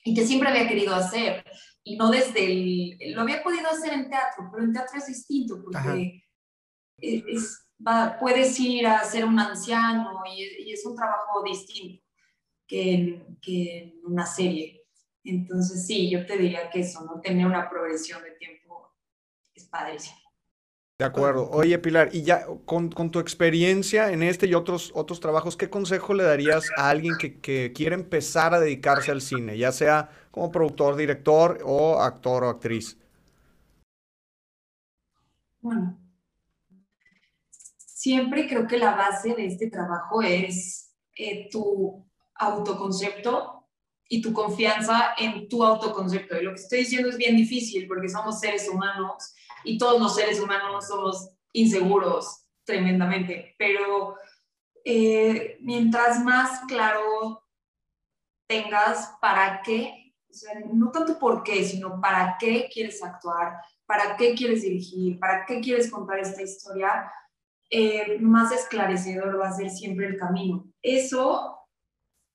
y 0.03 0.13
que 0.13 0.25
siempre 0.25 0.49
había 0.49 0.67
querido 0.67 0.95
hacer. 0.95 1.43
Y 1.83 1.97
no 1.97 2.09
desde 2.09 2.45
el... 2.45 3.13
Lo 3.13 3.21
había 3.21 3.43
podido 3.43 3.69
hacer 3.69 3.93
en 3.93 4.09
teatro, 4.09 4.49
pero 4.51 4.63
en 4.63 4.73
teatro 4.73 4.97
es 4.97 5.07
distinto, 5.07 5.61
porque 5.63 6.23
es, 6.97 7.67
puedes 8.19 8.59
ir 8.59 8.87
a 8.87 9.03
ser 9.03 9.25
un 9.25 9.39
anciano 9.39 10.21
y, 10.25 10.69
y 10.69 10.73
es 10.73 10.85
un 10.85 10.95
trabajo 10.95 11.43
distinto 11.43 12.04
que 12.67 12.93
en, 12.93 13.37
que 13.41 13.99
una 14.03 14.25
serie. 14.25 14.83
Entonces, 15.23 15.85
sí, 15.85 16.09
yo 16.09 16.25
te 16.25 16.37
diría 16.37 16.69
que 16.69 16.81
eso, 16.81 17.03
¿no? 17.03 17.21
Tener 17.21 17.45
una 17.45 17.69
progresión 17.69 18.21
de 18.23 18.31
tiempo 18.31 18.93
es 19.53 19.65
padrísimo. 19.65 20.17
De 20.97 21.05
acuerdo. 21.05 21.49
Oye, 21.51 21.77
Pilar, 21.77 22.09
y 22.13 22.21
ya 22.21 22.45
con, 22.63 22.89
con, 22.89 23.11
tu 23.11 23.19
experiencia 23.19 24.11
en 24.11 24.23
este 24.23 24.47
y 24.47 24.53
otros, 24.53 24.93
otros 24.95 25.19
trabajos, 25.19 25.57
¿qué 25.57 25.69
consejo 25.69 26.13
le 26.13 26.23
darías 26.23 26.69
a 26.77 26.89
alguien 26.89 27.17
que, 27.19 27.41
que 27.41 27.73
quiere 27.73 27.95
empezar 27.95 28.53
a 28.53 28.61
dedicarse 28.61 29.11
al 29.11 29.19
cine, 29.19 29.57
ya 29.57 29.73
sea 29.73 30.09
como 30.31 30.53
productor, 30.53 30.95
director 30.95 31.59
o 31.65 31.99
actor 31.99 32.45
o 32.45 32.49
actriz? 32.49 32.97
Bueno, 35.59 35.99
siempre 37.77 38.47
creo 38.47 38.67
que 38.67 38.77
la 38.77 38.95
base 38.95 39.33
de 39.33 39.47
este 39.47 39.69
trabajo 39.69 40.21
es 40.21 40.95
eh, 41.17 41.49
tu 41.49 42.05
autoconcepto 42.35 43.67
y 44.07 44.21
tu 44.21 44.33
confianza 44.33 45.15
en 45.17 45.47
tu 45.49 45.63
autoconcepto. 45.63 46.37
Y 46.37 46.43
lo 46.43 46.51
que 46.51 46.61
estoy 46.61 46.79
diciendo 46.79 47.09
es 47.09 47.17
bien 47.17 47.35
difícil 47.35 47.87
porque 47.87 48.09
somos 48.09 48.39
seres 48.39 48.69
humanos 48.69 49.33
y 49.63 49.77
todos 49.77 49.99
los 49.99 50.15
seres 50.15 50.39
humanos 50.39 50.87
somos 50.87 51.31
inseguros 51.53 52.45
tremendamente, 52.63 53.55
pero 53.57 54.15
eh, 54.83 55.57
mientras 55.61 56.23
más 56.23 56.61
claro 56.67 57.43
tengas 58.47 59.15
para 59.21 59.61
qué, 59.63 60.13
o 60.29 60.33
sea, 60.33 60.59
no 60.71 60.91
tanto 60.91 61.17
por 61.17 61.43
qué, 61.43 61.63
sino 61.63 61.99
para 62.01 62.37
qué 62.39 62.69
quieres 62.71 63.03
actuar, 63.03 63.61
para 63.85 64.15
qué 64.17 64.35
quieres 64.35 64.61
dirigir, 64.61 65.19
para 65.19 65.45
qué 65.45 65.61
quieres 65.61 65.89
contar 65.89 66.19
esta 66.19 66.41
historia, 66.41 67.11
eh, 67.69 68.19
más 68.19 68.51
esclarecedor 68.51 69.39
va 69.39 69.49
a 69.49 69.53
ser 69.53 69.69
siempre 69.69 70.07
el 70.07 70.17
camino. 70.17 70.65
Eso 70.81 71.64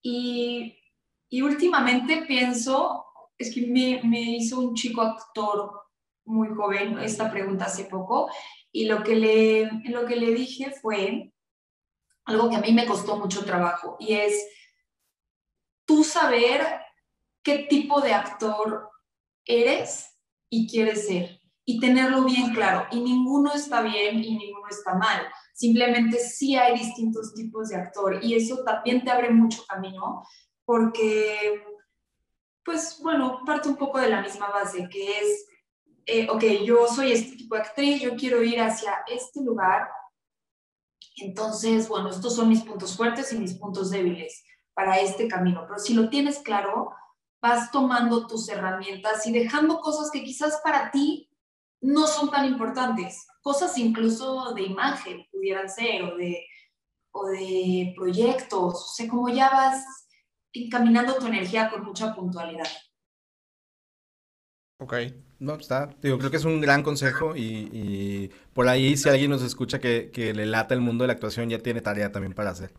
y, 0.03 0.79
y 1.29 1.43
últimamente 1.43 2.25
pienso 2.27 3.05
es 3.39 3.55
que 3.55 3.67
me, 3.67 4.03
me 4.05 4.21
hizo 4.21 4.61
un 4.61 4.75
chico 4.75 5.01
actor 5.01 5.81
muy 6.25 6.49
joven 6.49 6.99
esta 6.99 7.31
pregunta 7.31 7.67
hace 7.67 7.85
poco 7.85 8.31
y 8.73 8.87
lo 8.87 9.03
que 9.03 9.17
le, 9.17 9.71
lo 9.85 10.07
que 10.07 10.17
le 10.17 10.33
dije 10.33 10.71
fue 10.71 11.33
algo 12.25 12.51
que 12.51 12.57
a 12.57 12.61
mí 12.61 12.73
me 12.73 12.87
costó 12.87 13.17
mucho 13.17 13.45
trabajo 13.45 13.97
y 13.99 14.15
es 14.15 14.47
tú 15.85 16.05
saber 16.05 16.65
qué 17.43 17.67
tipo 17.69 18.01
de 18.01 18.13
actor 18.13 18.91
eres 19.45 20.17
y 20.49 20.69
quieres 20.69 21.07
ser 21.07 21.40
y 21.71 21.79
tenerlo 21.79 22.25
bien 22.25 22.53
claro. 22.53 22.87
Y 22.91 23.01
ninguno 23.01 23.53
está 23.53 23.81
bien 23.81 24.25
y 24.25 24.37
ninguno 24.37 24.67
está 24.69 24.95
mal. 24.95 25.21
Simplemente 25.55 26.19
sí 26.19 26.57
hay 26.57 26.77
distintos 26.77 27.33
tipos 27.33 27.69
de 27.69 27.77
actor 27.77 28.19
y 28.25 28.35
eso 28.35 28.65
también 28.65 29.05
te 29.05 29.11
abre 29.11 29.31
mucho 29.31 29.65
camino 29.69 30.25
porque, 30.65 31.63
pues 32.65 32.99
bueno, 33.01 33.43
parte 33.47 33.69
un 33.69 33.77
poco 33.77 34.01
de 34.01 34.09
la 34.09 34.21
misma 34.21 34.49
base, 34.49 34.89
que 34.91 35.19
es, 35.19 35.47
eh, 36.07 36.29
ok, 36.29 36.43
yo 36.65 36.89
soy 36.89 37.13
este 37.13 37.37
tipo 37.37 37.55
de 37.55 37.61
actriz, 37.61 38.03
yo 38.03 38.17
quiero 38.17 38.43
ir 38.43 38.61
hacia 38.61 38.93
este 39.07 39.41
lugar. 39.41 39.89
Entonces, 41.19 41.89
bueno, 41.89 42.11
estos 42.11 42.35
son 42.35 42.49
mis 42.49 42.63
puntos 42.63 42.97
fuertes 42.97 43.33
y 43.33 43.39
mis 43.39 43.55
puntos 43.55 43.91
débiles 43.91 44.43
para 44.75 44.99
este 44.99 45.29
camino. 45.29 45.65
Pero 45.69 45.79
si 45.79 45.95
lo 45.95 46.09
tienes 46.09 46.41
claro, 46.41 46.91
vas 47.41 47.71
tomando 47.71 48.27
tus 48.27 48.49
herramientas 48.49 49.25
y 49.29 49.33
dejando 49.33 49.79
cosas 49.81 50.11
que 50.11 50.25
quizás 50.25 50.61
para 50.65 50.91
ti 50.91 51.30
no 51.81 52.07
son 52.07 52.31
tan 52.31 52.45
importantes, 52.47 53.27
cosas 53.43 53.77
incluso 53.79 54.53
de 54.55 54.63
imagen 54.63 55.27
pudieran 55.31 55.69
ser 55.69 56.03
o 56.03 56.17
de, 56.17 56.45
o 57.13 57.27
de 57.27 57.93
proyectos, 57.97 58.75
o 58.75 58.95
sea, 58.95 59.09
como 59.09 59.29
ya 59.29 59.51
vas 59.51 59.85
encaminando 60.53 61.15
tu 61.15 61.27
energía 61.27 61.71
con 61.71 61.85
mucha 61.85 62.15
puntualidad. 62.15 62.69
Ok. 64.79 64.95
No, 65.39 65.55
está. 65.55 65.89
Digo, 66.03 66.19
creo 66.19 66.31
que 66.31 66.37
es 66.37 66.45
un 66.45 66.61
gran 66.61 66.83
consejo 66.83 67.35
y, 67.35 68.31
por 68.53 68.69
ahí 68.69 68.97
si 68.97 69.09
alguien 69.09 69.31
nos 69.31 69.43
escucha 69.43 69.79
que, 69.79 70.11
que, 70.13 70.35
le 70.35 70.45
lata 70.45 70.75
el 70.75 70.81
mundo 70.81 71.05
de 71.05 71.09
la 71.09 71.15
actuación 71.15 71.49
ya 71.49 71.59
tiene 71.59 71.81
tarea 71.81 72.13
también 72.13 72.35
para 72.35 72.51
hacer. 72.51 72.73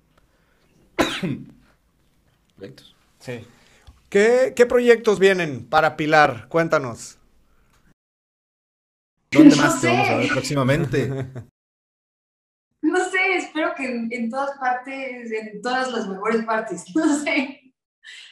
Sí. 3.19 3.45
¿Qué, 4.09 4.53
¿Qué 4.55 4.65
proyectos 4.65 5.19
vienen 5.19 5.65
para 5.65 5.95
Pilar? 5.95 6.47
Cuéntanos. 6.49 7.17
¿Dónde 9.31 9.55
más 9.57 9.81
te 9.81 9.87
vamos 9.87 10.09
a 10.09 10.17
ver 10.17 10.29
próximamente? 10.29 11.09
No 12.83 12.97
sé, 13.11 13.35
espero 13.35 13.75
que 13.75 13.85
en, 13.85 14.29
todas 14.31 14.57
partes, 14.57 15.31
en 15.31 15.61
todas 15.61 15.91
las 15.91 16.07
mejores 16.07 16.43
partes, 16.43 16.83
no 16.95 17.15
sé. 17.19 17.75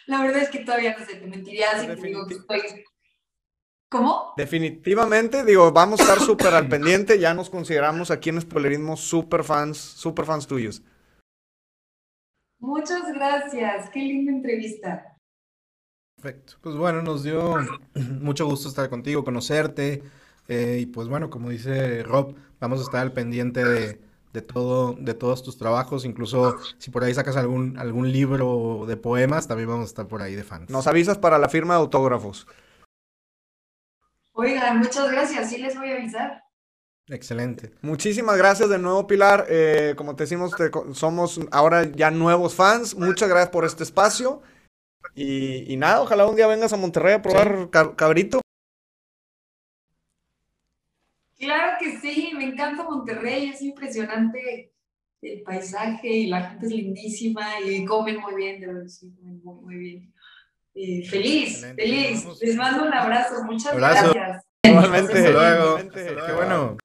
La 0.07 0.23
verdad 0.23 0.41
es 0.41 0.49
que 0.49 0.65
todavía 0.65 0.97
no 0.97 1.05
sé, 1.05 1.17
te 1.17 1.27
mentiría 1.27 1.79
si 1.79 1.85
te 1.85 1.95
digo 1.95 2.25
que 2.25 2.33
estoy... 2.33 2.83
¿Cómo? 3.91 4.33
Definitivamente, 4.37 5.45
digo, 5.45 5.71
vamos 5.71 5.99
a 5.99 6.03
estar 6.03 6.19
súper 6.19 6.55
al 6.55 6.67
pendiente, 6.67 7.19
ya 7.19 7.35
nos 7.35 7.51
consideramos 7.51 8.09
aquí 8.09 8.29
en 8.29 8.41
Spoilerismo 8.41 8.97
súper 8.97 9.43
fans, 9.43 9.77
súper 9.77 10.25
fans 10.25 10.47
tuyos. 10.47 10.81
Muchas 12.59 13.13
gracias, 13.13 13.89
qué 13.91 13.99
linda 13.99 14.31
entrevista. 14.31 15.15
Perfecto. 16.15 16.55
Pues 16.61 16.75
bueno, 16.75 17.01
nos 17.01 17.23
dio 17.23 17.55
mucho 18.19 18.45
gusto 18.45 18.67
estar 18.67 18.89
contigo, 18.89 19.23
conocerte. 19.23 20.03
Eh, 20.49 20.79
y 20.81 20.85
pues 20.87 21.07
bueno, 21.07 21.29
como 21.29 21.49
dice 21.49 22.03
Rob, 22.03 22.35
vamos 22.59 22.79
a 22.79 22.83
estar 22.83 23.01
al 23.01 23.13
pendiente 23.13 23.63
de, 23.63 24.01
de, 24.33 24.41
todo, 24.41 24.93
de 24.99 25.13
todos 25.13 25.43
tus 25.43 25.57
trabajos. 25.57 26.05
Incluso 26.05 26.57
si 26.79 26.91
por 26.91 27.03
ahí 27.03 27.13
sacas 27.13 27.37
algún, 27.37 27.77
algún 27.77 28.11
libro 28.11 28.85
de 28.87 28.97
poemas, 28.97 29.47
también 29.47 29.69
vamos 29.69 29.85
a 29.85 29.89
estar 29.89 30.07
por 30.07 30.21
ahí 30.21 30.35
de 30.35 30.43
fans. 30.43 30.69
Nos 30.69 30.87
avisas 30.87 31.17
para 31.17 31.37
la 31.37 31.49
firma 31.49 31.75
de 31.75 31.81
autógrafos. 31.81 32.47
Oigan, 34.33 34.79
muchas 34.79 35.11
gracias. 35.11 35.49
Sí 35.49 35.57
les 35.59 35.77
voy 35.77 35.91
a 35.91 35.95
avisar. 35.95 36.43
Excelente. 37.07 37.71
Muchísimas 37.81 38.37
gracias 38.37 38.69
de 38.69 38.77
nuevo, 38.77 39.05
Pilar. 39.05 39.45
Eh, 39.49 39.93
como 39.97 40.15
te 40.15 40.23
decimos, 40.23 40.51
somos 40.93 41.39
ahora 41.51 41.83
ya 41.83 42.11
nuevos 42.11 42.55
fans. 42.55 42.95
Muchas 42.95 43.29
gracias 43.29 43.49
por 43.49 43.65
este 43.65 43.83
espacio. 43.83 44.41
Y, 45.15 45.75
nada, 45.77 46.01
ojalá 46.01 46.27
un 46.27 46.35
día 46.35 46.47
vengas 46.47 46.71
a 46.71 46.77
Monterrey 46.77 47.15
a 47.15 47.21
probar 47.21 47.69
cabrito. 47.95 48.41
Claro 51.39 51.77
que 51.79 51.97
sí, 51.99 52.31
me 52.35 52.43
encanta 52.43 52.83
Monterrey, 52.83 53.49
es 53.49 53.61
impresionante 53.61 54.73
el 55.21 55.41
paisaje 55.41 56.07
y 56.07 56.27
la 56.27 56.49
gente 56.49 56.65
es 56.65 56.71
lindísima 56.73 57.61
y 57.61 57.85
comen 57.85 58.19
muy 58.19 58.35
bien, 58.35 58.59
de 58.59 58.67
verdad, 58.67 58.87
sí, 58.87 59.13
comen 59.15 59.41
muy, 59.43 59.61
muy 59.61 59.75
bien. 59.75 60.13
Eh, 60.75 61.05
feliz, 61.09 61.65
feliz. 61.75 62.25
Les 62.41 62.55
mando 62.55 62.85
un 62.85 62.93
abrazo, 62.93 63.43
muchas 63.43 63.75
gracias. 63.75 64.43
Igualmente, 64.63 65.31
luego. 65.31 65.77
Qué 65.93 66.33
bueno. 66.35 66.77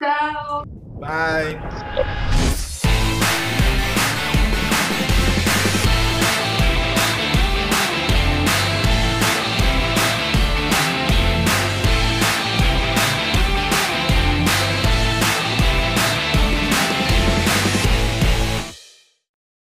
Chao. 0.00 0.64
Bye. 1.00 2.18